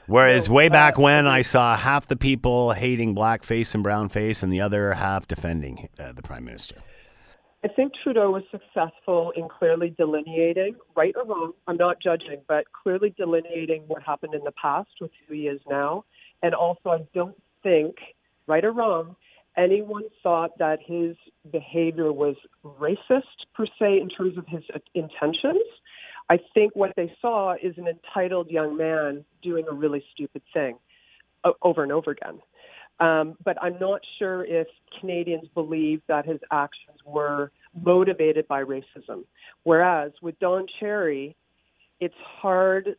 [0.08, 4.52] Whereas way uh, back when, I saw half the people hating blackface and brownface and
[4.52, 6.76] the other half defending uh, the prime minister.
[7.64, 12.66] I think Trudeau was successful in clearly delineating, right or wrong, I'm not judging, but
[12.74, 16.04] clearly delineating what happened in the past with who he is now.
[16.42, 17.96] And also, I don't think,
[18.48, 19.16] right or wrong,
[19.56, 21.16] anyone thought that his
[21.54, 25.64] behavior was racist per se in terms of his intentions.
[26.30, 30.78] I think what they saw is an entitled young man doing a really stupid thing
[31.62, 32.40] over and over again.
[33.00, 34.68] Um, but I'm not sure if
[35.00, 39.24] Canadians believe that his actions were motivated by racism.
[39.64, 41.36] Whereas with Don Cherry,
[42.00, 42.96] it's hard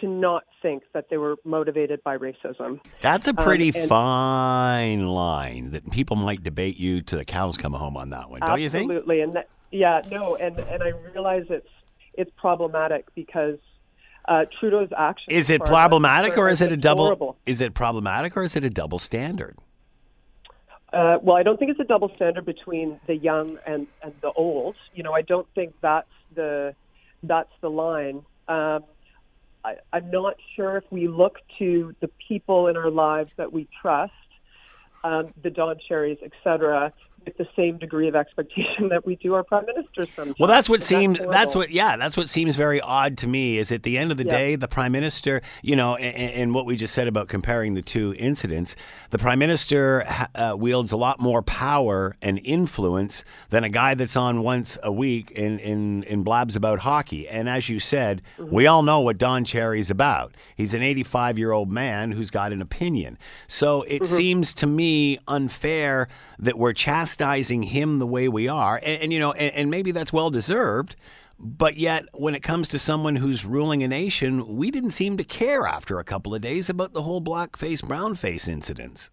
[0.00, 2.80] to not think that they were motivated by racism.
[3.00, 7.72] That's a pretty and- fine line that people might debate you to the cows come
[7.72, 8.90] home on that one, don't you think?
[8.90, 11.68] Absolutely, and that, yeah, no, and and I realize it's
[12.14, 13.58] it's problematic because
[14.26, 15.28] uh, Trudeau's actions.
[15.28, 17.04] Is it as far as I'm problematic or is it a double?
[17.06, 17.36] horrible.
[17.46, 19.56] Is it problematic or is it a double standard?
[20.92, 24.30] Uh, well, I don't think it's a double standard between the young and, and the
[24.32, 24.76] old.
[24.94, 26.74] You know, I don't think that's the
[27.22, 28.22] that's the line.
[28.48, 28.84] Um,
[29.64, 33.68] I, I'm not sure if we look to the people in our lives that we
[33.80, 34.12] trust,
[35.04, 36.92] um, the Don Cherries, et cetera,
[37.24, 40.36] with the same degree of expectation that we do our prime minister sometimes.
[40.38, 41.18] Well, that's what And seems.
[41.18, 41.60] That's, horrible.
[41.60, 41.70] what.
[41.70, 43.58] Yeah, that's what seems very odd to me.
[43.58, 44.30] Is at the end of the Yeah.
[44.36, 45.42] day, the prime minister.
[45.62, 48.74] You know, and, and what we just said about comparing the two incidents,
[49.10, 50.04] the prime minister
[50.34, 54.90] uh, wields a lot more power and influence than a guy that's on once a
[54.92, 57.28] week in in in blabs about hockey.
[57.28, 58.54] And as you said, Mm-hmm.
[58.54, 60.34] we all know what Don Cherry's about.
[60.56, 63.18] He's an 85 year old man who's got an opinion.
[63.48, 64.16] So it Mm-hmm.
[64.16, 66.08] seems to me unfair
[66.38, 69.92] that we're chastising him the way we are, and, and you know, and, and maybe
[69.92, 70.96] that's well deserved.
[71.38, 75.24] But yet, when it comes to someone who's ruling a nation, we didn't seem to
[75.24, 79.10] care after a couple of days about the whole blackface, brownface incidents.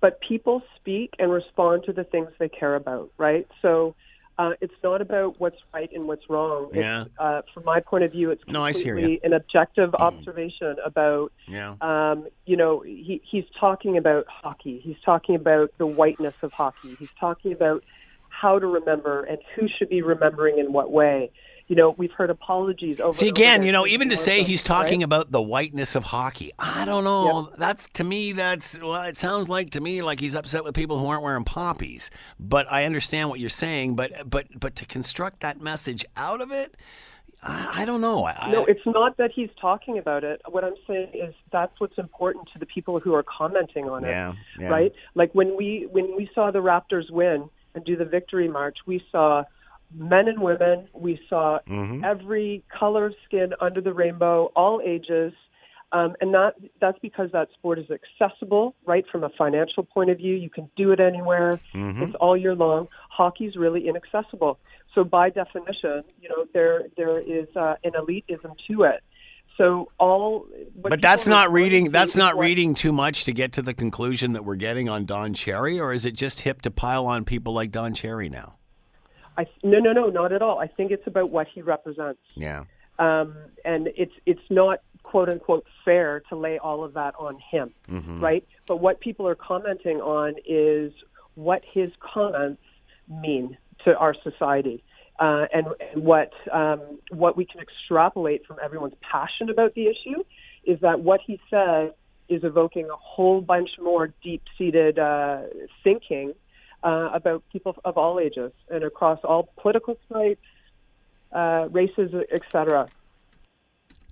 [0.00, 3.46] but people speak and respond to the things they care about, right?
[3.60, 3.94] So
[4.38, 6.68] uh, it's not about what's right and what's wrong.
[6.70, 7.04] It's, Yeah.
[7.18, 11.74] Uh, from my point of view, it's No, completely an objective observation about, Yeah.
[11.80, 14.78] um, you know, he, he's talking about hockey.
[14.82, 16.94] He's talking about the whiteness of hockey.
[16.98, 17.84] He's talking about
[18.28, 21.30] how to remember and who should be remembering in what way.
[21.72, 23.16] You know, we've heard apologies over.
[23.16, 25.04] See and over again, you know, even to say he's talking right?
[25.04, 27.50] about the whiteness of hockey, I don't know.
[27.56, 30.98] That's to me, that's well, it sounds like to me like he's upset with people
[30.98, 32.10] who aren't wearing poppies.
[32.38, 33.96] But I understand what you're saying.
[33.96, 36.74] But but but to construct that message out of it,
[37.42, 38.26] I, I don't know.
[38.26, 40.42] I, No, it's not that he's talking about it.
[40.46, 44.08] What I'm saying is that's what's important to the people who are commenting on it.
[44.08, 44.68] Yeah, yeah.
[44.68, 44.92] Right?
[45.14, 49.02] Like when we when we saw the Raptors win and do the victory march, we
[49.10, 49.44] saw
[49.94, 52.04] men and women, we saw Mm-hmm.
[52.04, 55.32] every color of skin under the rainbow, all ages.
[55.92, 59.04] Um, and that that's because that sport is accessible, right?
[59.12, 61.60] From a financial point of view, you can do it anywhere.
[61.74, 62.02] Mm-hmm.
[62.04, 62.88] It's all year long.
[63.10, 64.58] Hockey's really inaccessible.
[64.94, 69.02] So by definition, you know there there is uh, an elitism to it.
[69.58, 71.90] So all, but that's not reading.
[71.90, 75.04] That's not what- reading too much to get to the conclusion that we're getting on
[75.04, 78.54] Don Cherry, or is it just hip to pile on people like Don Cherry now?
[79.36, 80.58] I, no, no, no, not at all.
[80.58, 82.20] I think it's about what he represents.
[82.34, 82.64] Yeah.
[82.98, 87.72] um, and it's it's not quote unquote fair to lay all of that on him,
[88.20, 88.46] right?
[88.66, 90.92] But what people are commenting on is
[91.34, 92.62] what his comments
[93.08, 94.84] mean to our society,
[95.18, 100.22] uh, and, and what um, what we can extrapolate from everyone's passion about the issue
[100.64, 101.94] is that what he said
[102.28, 105.40] is evoking a whole bunch more deep-seated uh,
[105.82, 106.32] thinking
[106.82, 110.40] uh, about people of all ages and across all political stripes,
[111.32, 112.88] uh, races, etc.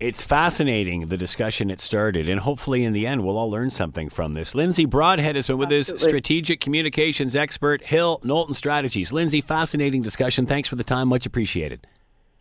[0.00, 4.08] It's fascinating the discussion it started, and hopefully, in the end, we'll all learn something
[4.08, 4.54] from this.
[4.54, 9.12] Lindsay Broadhead has been with us, strategic communications expert, Hill Knowlton Strategies.
[9.12, 10.46] Lindsay, fascinating discussion.
[10.46, 11.08] Thanks for the time.
[11.08, 11.86] Much appreciated.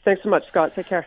[0.05, 0.71] Thanks so much, Scott.
[0.73, 1.05] Take care.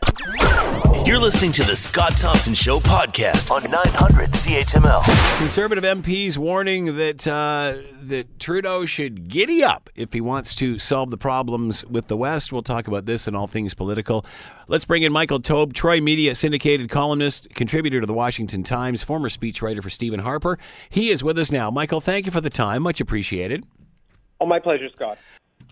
[1.04, 5.38] You're listening to the Scott Thompson Show podcast on 900 CHML.
[5.38, 11.10] Conservative MPs warning that uh, that Trudeau should giddy up if he wants to solve
[11.10, 12.52] the problems with the West.
[12.52, 14.24] We'll talk about this and all things political.
[14.68, 19.28] Let's bring in Michael Taube, Troy Media syndicated columnist, contributor to the Washington Times, former
[19.28, 20.56] speechwriter for Stephen Harper.
[20.88, 21.68] He is with us now.
[21.68, 22.82] Michael, thank you for the time.
[22.82, 23.66] Much appreciated.
[24.40, 25.18] Oh, my pleasure, Scott.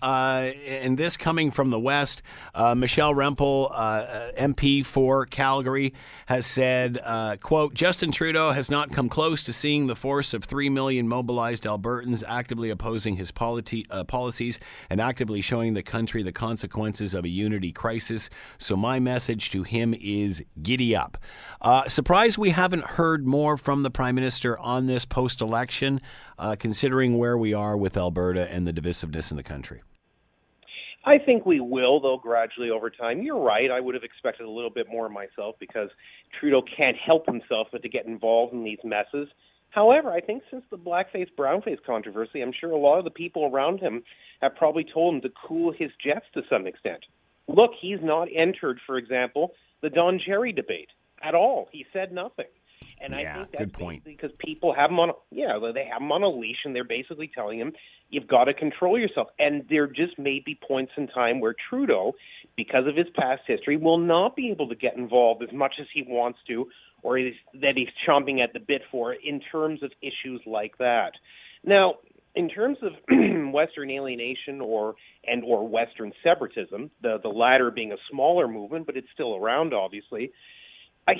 [0.01, 2.23] Uh, and this coming from the West,
[2.55, 5.93] uh, Michelle Rempel, uh, MP for Calgary,
[6.25, 10.43] has said, uh, quote, Justin Trudeau has not come close to seeing the force of
[10.45, 16.23] 3 million mobilized Albertans actively opposing his polity, uh, policies and actively showing the country
[16.23, 18.29] the consequences of a unity crisis.
[18.57, 21.17] So my message to him is giddy up.
[21.61, 26.01] Uh, surprised we haven't heard more from the Prime Minister on this post-election,
[26.57, 29.83] considering where we are with Alberta and the divisiveness in the country.
[31.03, 33.21] I think we will, though, gradually over time.
[33.21, 33.71] You're right.
[33.71, 35.89] I would have expected a little bit more of myself because
[36.39, 39.27] Trudeau can't help himself but to get involved in these messes.
[39.71, 43.45] However, I think since the blackface brownface controversy, I'm sure a lot of the people
[43.45, 44.03] around him
[44.41, 47.03] have probably told him to cool his jets to some extent.
[47.47, 50.89] Look, he's not entered, for example, the Don Cherry debate
[51.23, 51.69] at all.
[51.71, 52.45] He said nothing.
[52.99, 54.03] And Yeah, I think that's good point.
[54.03, 56.83] because people have him on, a, yeah, they have him on a leash, and they're
[56.83, 57.73] basically telling him
[58.11, 59.29] you've got to control yourself.
[59.39, 62.13] And there just may be points in time where Trudeau,
[62.55, 65.87] because of his past history, will not be able to get involved as much as
[65.93, 66.67] he wants to,
[67.01, 71.13] or is, that he's chomping at the bit for in terms of issues like that.
[71.63, 71.95] Now,
[72.35, 72.91] in terms of
[73.53, 74.95] Western alienation or
[75.25, 79.73] and or Western separatism, the the latter being a smaller movement, but it's still around,
[79.73, 80.31] obviously.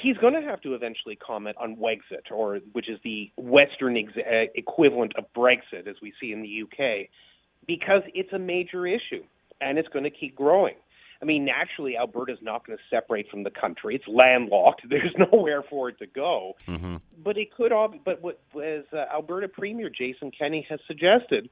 [0.01, 4.13] He's going to have to eventually comment on Wexit, or which is the Western ex-
[4.15, 7.09] uh, equivalent of Brexit, as we see in the UK,
[7.67, 9.23] because it's a major issue
[9.59, 10.75] and it's going to keep growing.
[11.21, 13.95] I mean, naturally, Alberta's not going to separate from the country.
[13.95, 14.81] It's landlocked.
[14.89, 16.55] There's nowhere for it to go.
[16.67, 16.95] Mm-hmm.
[17.23, 17.71] But it could.
[17.71, 17.93] all.
[18.03, 21.49] But what, as uh, Alberta Premier Jason Kenney has suggested,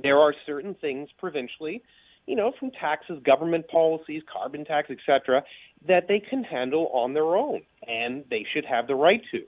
[0.00, 1.82] there are certain things provincially,
[2.28, 5.42] you know, from taxes, government policies, carbon tax, etc.,
[5.86, 9.38] that they can handle on their own, and they should have the right to.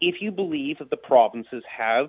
[0.00, 2.08] If you believe that the provinces have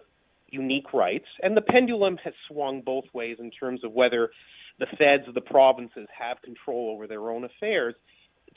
[0.49, 4.31] unique rights, and the pendulum has swung both ways in terms of whether
[4.79, 7.93] the feds of the provinces have control over their own affairs.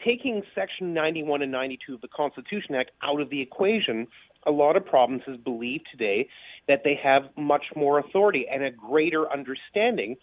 [0.05, 4.07] Taking Section 91 and 92 of the Constitution Act out of the equation,
[4.47, 6.29] a lot of provinces believe today
[6.67, 10.17] that they have much more authority and a greater understanding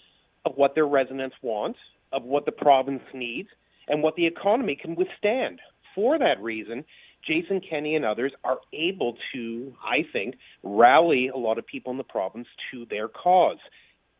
[0.46, 1.76] of what their residents want,
[2.12, 3.50] of what the province needs,
[3.88, 5.60] and what the economy can withstand.
[5.94, 6.84] For that reason,
[7.26, 11.98] Jason Kenney and others are able to, I think, rally a lot of people in
[11.98, 13.58] the province to their cause.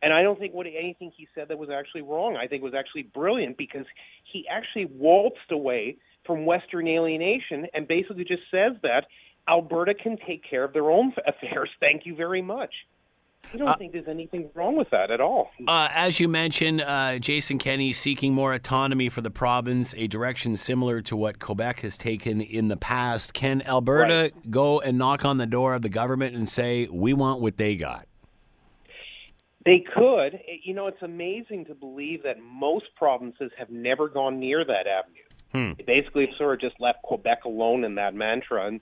[0.02, 2.36] And I don't think what anything he said that was actually wrong.
[2.36, 3.86] I think was actually brilliant because
[4.30, 9.06] he actually waltzed away from Western alienation and basically just says that
[9.48, 11.70] Alberta can take care of their own affairs.
[11.80, 12.72] Thank you very much.
[13.52, 15.50] I don't uh, think there's anything wrong with that at all.
[15.66, 20.56] Uh, as you mentioned, uh, Jason Kenney seeking more autonomy for the province, a direction
[20.56, 23.34] similar to what Quebec has taken in the past.
[23.34, 24.50] Can Alberta right.
[24.50, 27.76] go and knock on the door of the government and say, we want what they
[27.76, 28.06] got?
[29.64, 30.40] They could.
[30.62, 35.22] You know, it's amazing to believe that most provinces have never gone near that avenue.
[35.52, 35.72] Hmm.
[35.76, 38.66] They basically sort of just left Quebec alone in that mantra.
[38.66, 38.80] And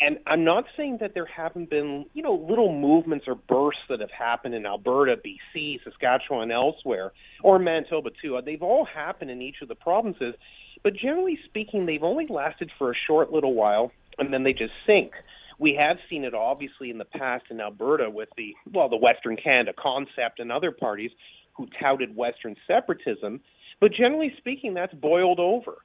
[0.00, 4.00] and I'm not saying that there haven't been, you know, little movements or bursts that
[4.00, 7.12] have happened in Alberta, BC, Saskatchewan, elsewhere,
[7.42, 8.36] or Manitoba too.
[8.36, 10.34] Uh, they've all happened in each of the provinces,
[10.82, 14.72] but generally speaking, they've only lasted for a short little while, and then they just
[14.86, 15.12] sink.
[15.58, 19.36] We have seen it obviously in the past in Alberta with the well, the Western
[19.36, 21.10] Canada concept and other parties
[21.54, 23.40] who touted Western separatism,
[23.78, 25.76] but generally speaking, that's boiled over.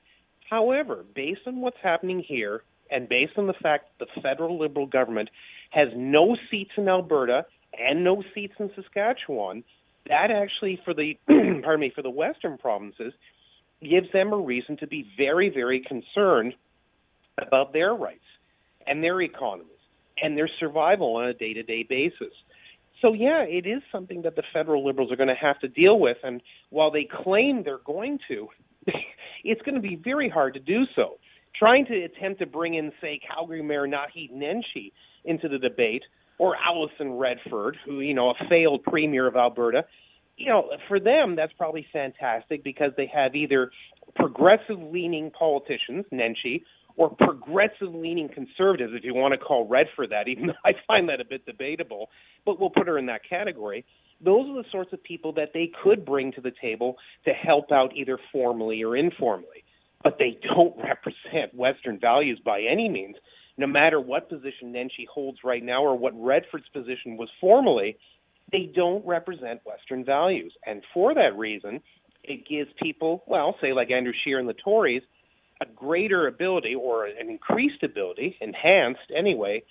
[0.49, 4.88] However, based on what's happening here, and based on the fact that the federal Liberal
[4.88, 5.29] government
[5.71, 7.45] has no seats in Alberta
[7.77, 9.63] and no seats in Saskatchewan,
[10.07, 13.13] that actually for the pardon me for the western provinces
[13.81, 16.53] gives them a reason to be very very concerned
[17.38, 18.19] about their rights
[18.88, 19.67] and their economies
[20.21, 22.33] and their survival on a day-to-day basis.
[23.01, 25.99] So yeah, it is something that the federal liberals are going to have to deal
[25.99, 28.47] with and while they claim they're going to,
[29.43, 31.17] it's going to be very hard to do so
[31.55, 34.91] trying to attempt to bring in, say, Calgary Mayor Naheed Nenshi
[35.25, 36.03] into the debate,
[36.37, 39.85] or Alison Redford, who, you know, a failed premier of Alberta,
[40.37, 43.71] you know, for them, that's probably fantastic because they have either
[44.15, 46.61] progressive leaning politicians, Nenshi,
[46.95, 51.09] or progressive leaning conservatives, if you want to call Redford that, even though I find
[51.09, 52.09] that a bit debatable,
[52.45, 53.85] but we'll put her in that category.
[54.23, 57.71] Those are the sorts of people that they could bring to the table to help
[57.71, 59.63] out either formally or informally
[60.08, 63.18] but they don't represent Western values by any means.
[63.58, 67.97] No matter what position Nenshi holds right now or what Redford's position was formerly,
[68.49, 70.53] they don't represent Western values.
[70.66, 71.82] And for that reason,
[72.24, 75.01] it gives people, well, say like Andrew Scheer and the Tories,
[75.62, 79.62] a greater ability or an increased ability, enhanced anyway,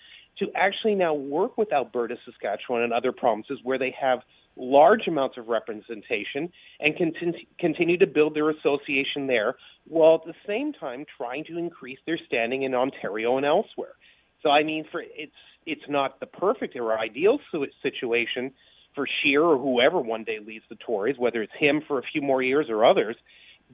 [0.40, 4.18] to actually now work with Alberta, Saskatchewan, and other provinces where they have
[4.56, 6.50] large amounts of representation
[6.80, 11.58] and continue, continue to build their association there, while at the same time trying to
[11.58, 13.94] increase their standing in Ontario and elsewhere.
[14.42, 15.32] So I mean, for it's
[15.66, 17.38] it's not the perfect or ideal
[17.82, 18.52] situation
[18.94, 22.22] for Scheer or whoever one day leads the Tories, whether it's him for a few
[22.22, 23.16] more years or others,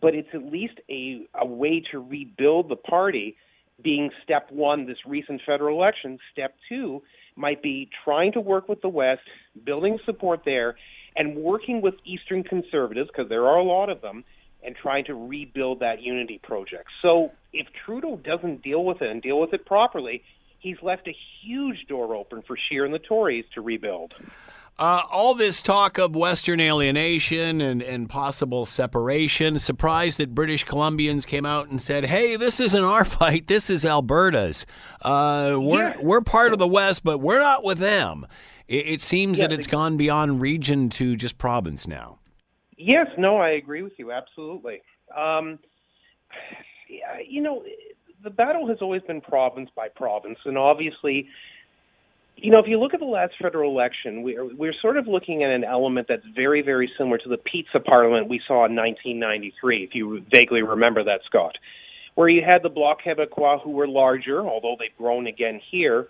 [0.01, 3.37] but it's at least a a way to rebuild the party.
[3.83, 6.19] Being step one, this recent federal election.
[6.33, 7.03] Step two,
[7.37, 9.23] might be trying to work with the West,
[9.65, 10.77] building support there,
[11.17, 14.25] and working with Eastern conservatives, because there are a lot of them,
[14.63, 16.89] and trying to rebuild that unity project.
[17.01, 20.23] So if Trudeau doesn't deal with it and deal with it properly,
[20.59, 24.15] he's left a huge door open for Scheer and the Tories to rebuild.
[24.83, 31.25] Uh, all this talk of Western alienation and, and possible separation, surprised that British Columbians
[31.25, 34.67] came out and said, hey, this isn't our fight, this is Alberta's.
[35.01, 35.97] Uh, we're, yeah.
[36.01, 38.27] we're part of the West, but we're not with them.
[38.67, 42.19] It, it seems yeah, that it's gone beyond region to just province now.
[42.77, 44.83] Yes, no, I agree with you, absolutely.
[45.17, 45.61] Um,
[47.29, 47.63] you know,
[48.25, 51.29] the battle has always been province by province, and obviously
[52.37, 55.43] you know, if you look at the last federal election, we're, we're sort of looking
[55.45, 59.85] at an element that's very, very similar to the pizza parliament we saw in 1993,
[59.85, 61.57] if you vaguely remember that, Scott,
[62.15, 66.09] where you had the Bloc Québécois who were larger, although they've grown again here.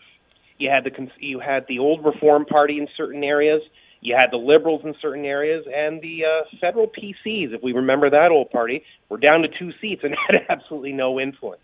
[0.58, 3.62] You had the you had the old Reform Party in certain areas.
[4.00, 8.10] You had the Liberals in certain areas and the uh, federal PCs, if we remember
[8.10, 11.62] that old party, were down to two seats and had absolutely no influence.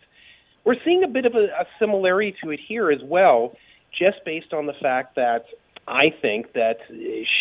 [0.64, 3.56] We're seeing a bit of a, a similarity to it here as well,
[3.96, 5.46] just based on the fact that
[5.86, 6.78] I think that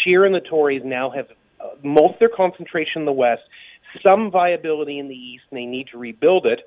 [0.04, 1.28] Scheer and the Tories now have
[1.60, 3.42] uh, most of their concentration in the West,
[4.06, 6.62] some viability in the East, and they need to rebuild it.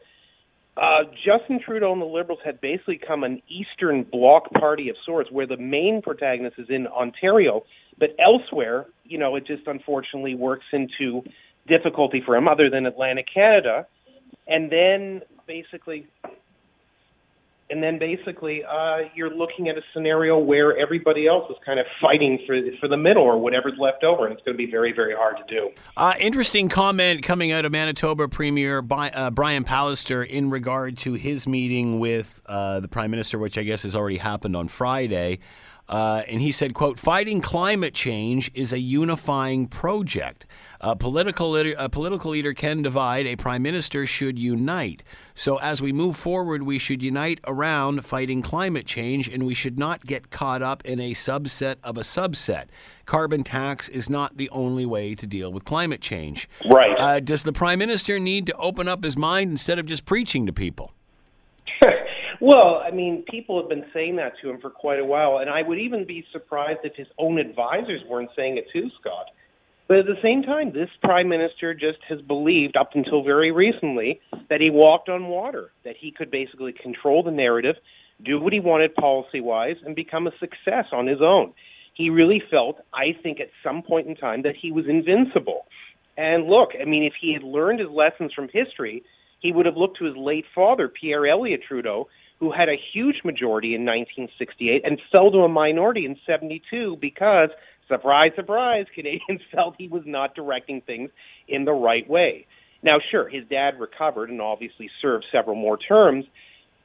[0.76, 5.30] Uh, Justin Trudeau and the Liberals had basically come an Eastern Bloc party of sorts,
[5.30, 7.64] where the main protagonist is in Ontario,
[7.98, 11.22] but elsewhere, you know, it just unfortunately works into
[11.66, 13.86] difficulty for him, other than Atlantic Canada,
[14.46, 16.06] and then basically
[17.70, 21.86] and then basically uh, you're looking at a scenario where everybody else is kind of
[22.00, 24.92] fighting for for the middle or whatever's left over, and it's going to be very
[24.92, 25.70] very hard to do.
[25.96, 31.46] Uh, interesting comment coming out of Manitoba Premier uh, Brian Pallister in regard to his
[31.46, 35.38] meeting with uh, the Prime Minister, which I guess has already happened on Friday.
[35.90, 40.46] Uh, and he said, quote, fighting climate change is a unifying project.
[40.80, 45.02] A political, a political leader can divide, a prime minister should unite.
[45.34, 49.80] So as we move forward, we should unite around fighting climate change, and we should
[49.80, 52.66] not get caught up in a subset of a subset.
[53.04, 56.48] Carbon tax is not the only way to deal with climate change.
[56.70, 56.96] Right.
[56.96, 60.46] Uh, does the prime minister need to open up his mind instead of just preaching
[60.46, 60.92] to people?
[62.40, 65.50] Well, I mean, people have been saying that to him for quite a while, and
[65.50, 69.26] I would even be surprised if his own advisors weren't saying it too, Scott.
[69.88, 74.20] But at the same time, this prime minister just has believed, up until very recently,
[74.48, 77.74] that he walked on water, that he could basically control the narrative,
[78.24, 81.52] do what he wanted policy wise, and become a success on his own.
[81.94, 85.66] He really felt, I think, at some point in time, that he was invincible.
[86.16, 89.02] And look, I mean, if he had learned his lessons from history,
[89.40, 92.08] he would have looked to his late father, Pierre Elliott Trudeau,
[92.40, 97.50] who had a huge majority in 1968 and fell to a minority in 72 because,
[97.86, 101.10] surprise, surprise, Canadians felt he was not directing things
[101.46, 102.46] in the right way.
[102.82, 106.24] Now, sure, his dad recovered and obviously served several more terms.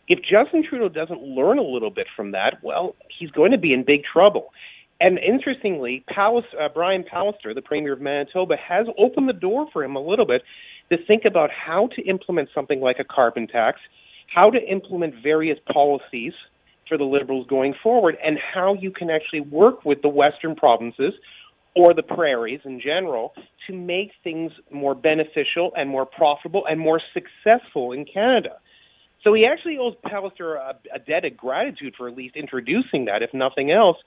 [0.10, 3.74] If Justin Trudeau doesn't learn a little bit from that, well, he's going to be
[3.74, 4.52] in big trouble.
[5.00, 6.42] And interestingly, uh,
[6.74, 10.44] Brian Pallister, the Premier of Manitoba, has opened the door for him a little bit
[10.92, 13.80] to think about how to implement something like a carbon tax–
[14.34, 16.34] how to implement various policies
[16.88, 21.14] for the Liberals going forward and how you can actually work with the Western provinces
[21.76, 23.34] or the prairies in general
[23.68, 28.58] to make things more beneficial and more profitable and more successful in Canada.
[29.24, 33.24] So he actually owes Pallister a, a debt of gratitude for at least introducing that,
[33.24, 33.98] if nothing else,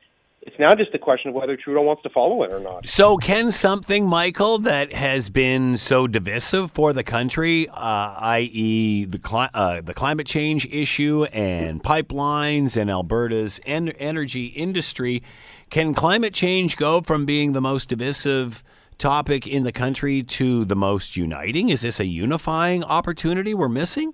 [0.43, 2.89] it's now just a question of whether Trudeau wants to follow it or not.
[2.89, 9.19] So, can something, Michael, that has been so divisive for the country, uh, i.e., the
[9.19, 15.23] cli- uh, the climate change issue and pipelines and Alberta's en- energy industry,
[15.71, 18.63] can climate change go from being the most divisive?
[18.99, 21.69] topic in the country to the most uniting?
[21.69, 24.13] Is this a unifying opportunity we're missing?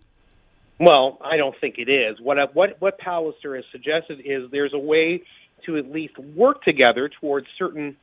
[0.78, 2.20] Well, I don't think it is.
[2.20, 5.22] What what what Pallister has suggested is there's a way
[5.66, 7.96] to at least work together towards certain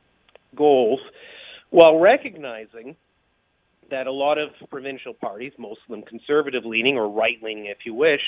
[0.56, 1.00] goals
[1.70, 2.96] while recognizing
[3.90, 7.78] that a lot of provincial parties, most of them conservative leaning or right leaning, if
[7.84, 8.20] you wish,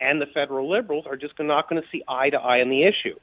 [0.00, 2.82] and the federal liberals are just not going to see eye to eye on the
[2.82, 3.16] issue.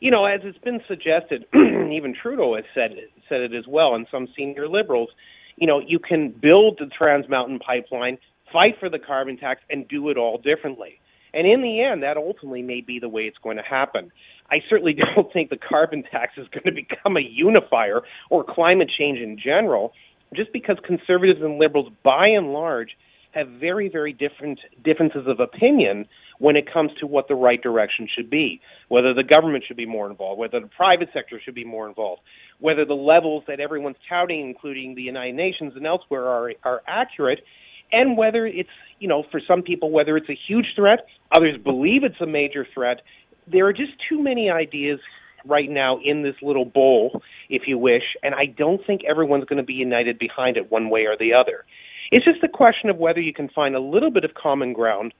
[0.00, 3.94] You know, as it's been suggested, even Trudeau has said it, said it as well,
[3.94, 5.08] and some senior liberals.
[5.56, 8.18] You know, you can build the Trans Mountain Pipeline,
[8.52, 11.00] fight for the carbon tax, and do it all differently.
[11.38, 14.10] And in the end, that ultimately may be the way it's going to happen.
[14.50, 18.90] I certainly don't think the carbon tax is going to become a unifier or climate
[18.98, 19.92] change in general,
[20.34, 22.96] just because conservatives and liberals, by and large,
[23.30, 26.06] have very, very different differences of opinion
[26.40, 28.60] when it comes to what the right direction should be.
[28.88, 32.22] Whether the government should be more involved, whether the private sector should be more involved,
[32.58, 37.44] whether the levels that everyone's touting, including the United Nations and elsewhere, are are accurate,
[37.92, 38.68] and whether it's
[38.98, 42.66] you know for some people whether it's a huge threat, others believe it's a major
[42.74, 43.00] threat,
[43.46, 45.00] there are just too many ideas
[45.46, 49.58] right now in this little bowl, if you wish, and I don't think everyone's going
[49.58, 51.64] to be united behind it one way or the other.
[52.10, 55.12] It's just a question of whether you can find a little bit of common ground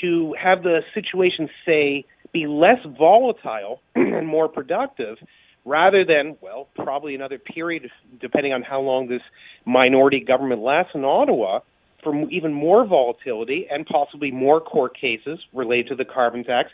[0.00, 5.18] to have the situation, say, be less volatile and more productive
[5.64, 7.90] rather than, well, probably another period,
[8.20, 9.20] depending on how long this
[9.66, 11.60] minority government lasts in Ottawa,
[12.02, 16.70] for even more volatility and possibly more court cases related to the carbon tax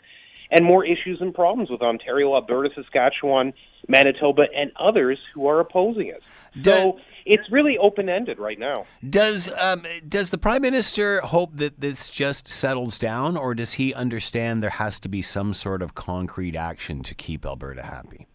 [0.51, 3.53] and more issues and problems with Ontario, Alberta, Saskatchewan,
[3.87, 6.23] Manitoba, and others who are opposing it.
[6.63, 8.85] So it's really open ended right now.
[9.07, 13.93] Does um, does the prime minister hope that this just settles down, or does he
[13.93, 18.27] understand there has to be some sort of concrete action to keep Alberta happy?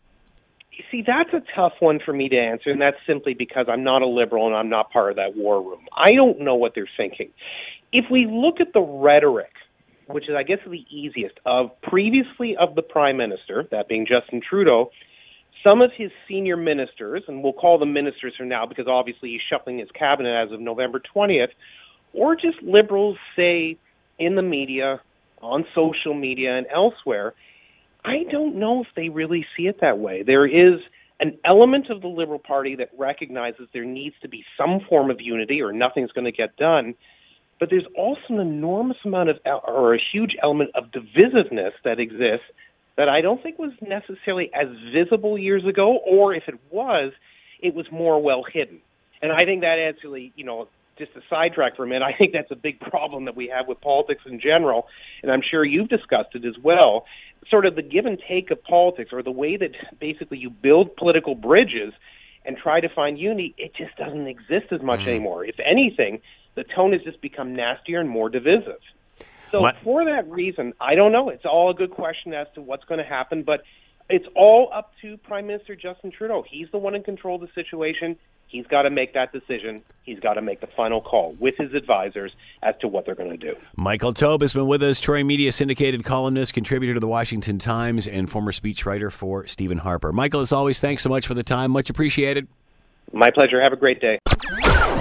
[0.90, 4.02] See, that's a tough one for me to answer, and that's simply because I'm not
[4.02, 5.86] a liberal and I'm not part of that war room.
[5.94, 7.30] I don't know what they're thinking.
[7.92, 9.52] If we look at the rhetoric,
[10.06, 14.40] which is, I guess, the easiest, of previously of the prime minister, that being Justin
[14.46, 14.90] Trudeau,
[15.64, 19.40] some of his senior ministers, and we'll call them ministers for now because obviously he's
[19.48, 21.48] shuffling his cabinet as of November 20th,
[22.14, 23.76] or just liberals say
[24.18, 25.00] in the media,
[25.40, 27.34] on social media, and elsewhere,
[28.04, 30.22] I don't know if they really see it that way.
[30.22, 30.80] There is
[31.20, 35.20] an element of the Liberal Party that recognizes there needs to be some form of
[35.20, 36.94] unity or nothing's going to get done.
[37.60, 42.46] But there's also an enormous amount of, or a huge element of divisiveness that exists
[42.96, 47.12] that I don't think was necessarily as visible years ago, or if it was,
[47.60, 48.80] it was more well hidden.
[49.22, 50.66] And I think that actually, you know,
[50.98, 53.68] just a sidetrack for a minute, I think that's a big problem that we have
[53.68, 54.86] with politics in general,
[55.22, 57.06] and I'm sure you've discussed it as well.
[57.48, 60.96] Sort of the give and take of politics, or the way that basically you build
[60.96, 61.92] political bridges
[62.44, 65.08] and try to find unity, it just doesn't exist as much mm.
[65.08, 65.44] anymore.
[65.44, 66.20] If anything,
[66.54, 68.80] the tone has just become nastier and more divisive.
[69.50, 69.76] So what?
[69.84, 71.28] for that reason, I don't know.
[71.28, 73.62] It's all a good question as to what's going to happen, but
[74.08, 76.44] it's all up to Prime Minister Justin Trudeau.
[76.48, 78.16] He's the one in control of the situation.
[78.52, 79.82] He's got to make that decision.
[80.02, 82.32] He's got to make the final call with his advisors
[82.62, 83.54] as to what they're going to do.
[83.76, 88.06] Michael Taube has been with us, Troy Media syndicated columnist, contributor to the Washington Times,
[88.06, 90.12] and former speechwriter for Stephen Harper.
[90.12, 91.70] Michael, as always, thanks so much for the time.
[91.70, 92.46] Much appreciated.
[93.14, 93.62] My pleasure.
[93.62, 94.18] Have a great day.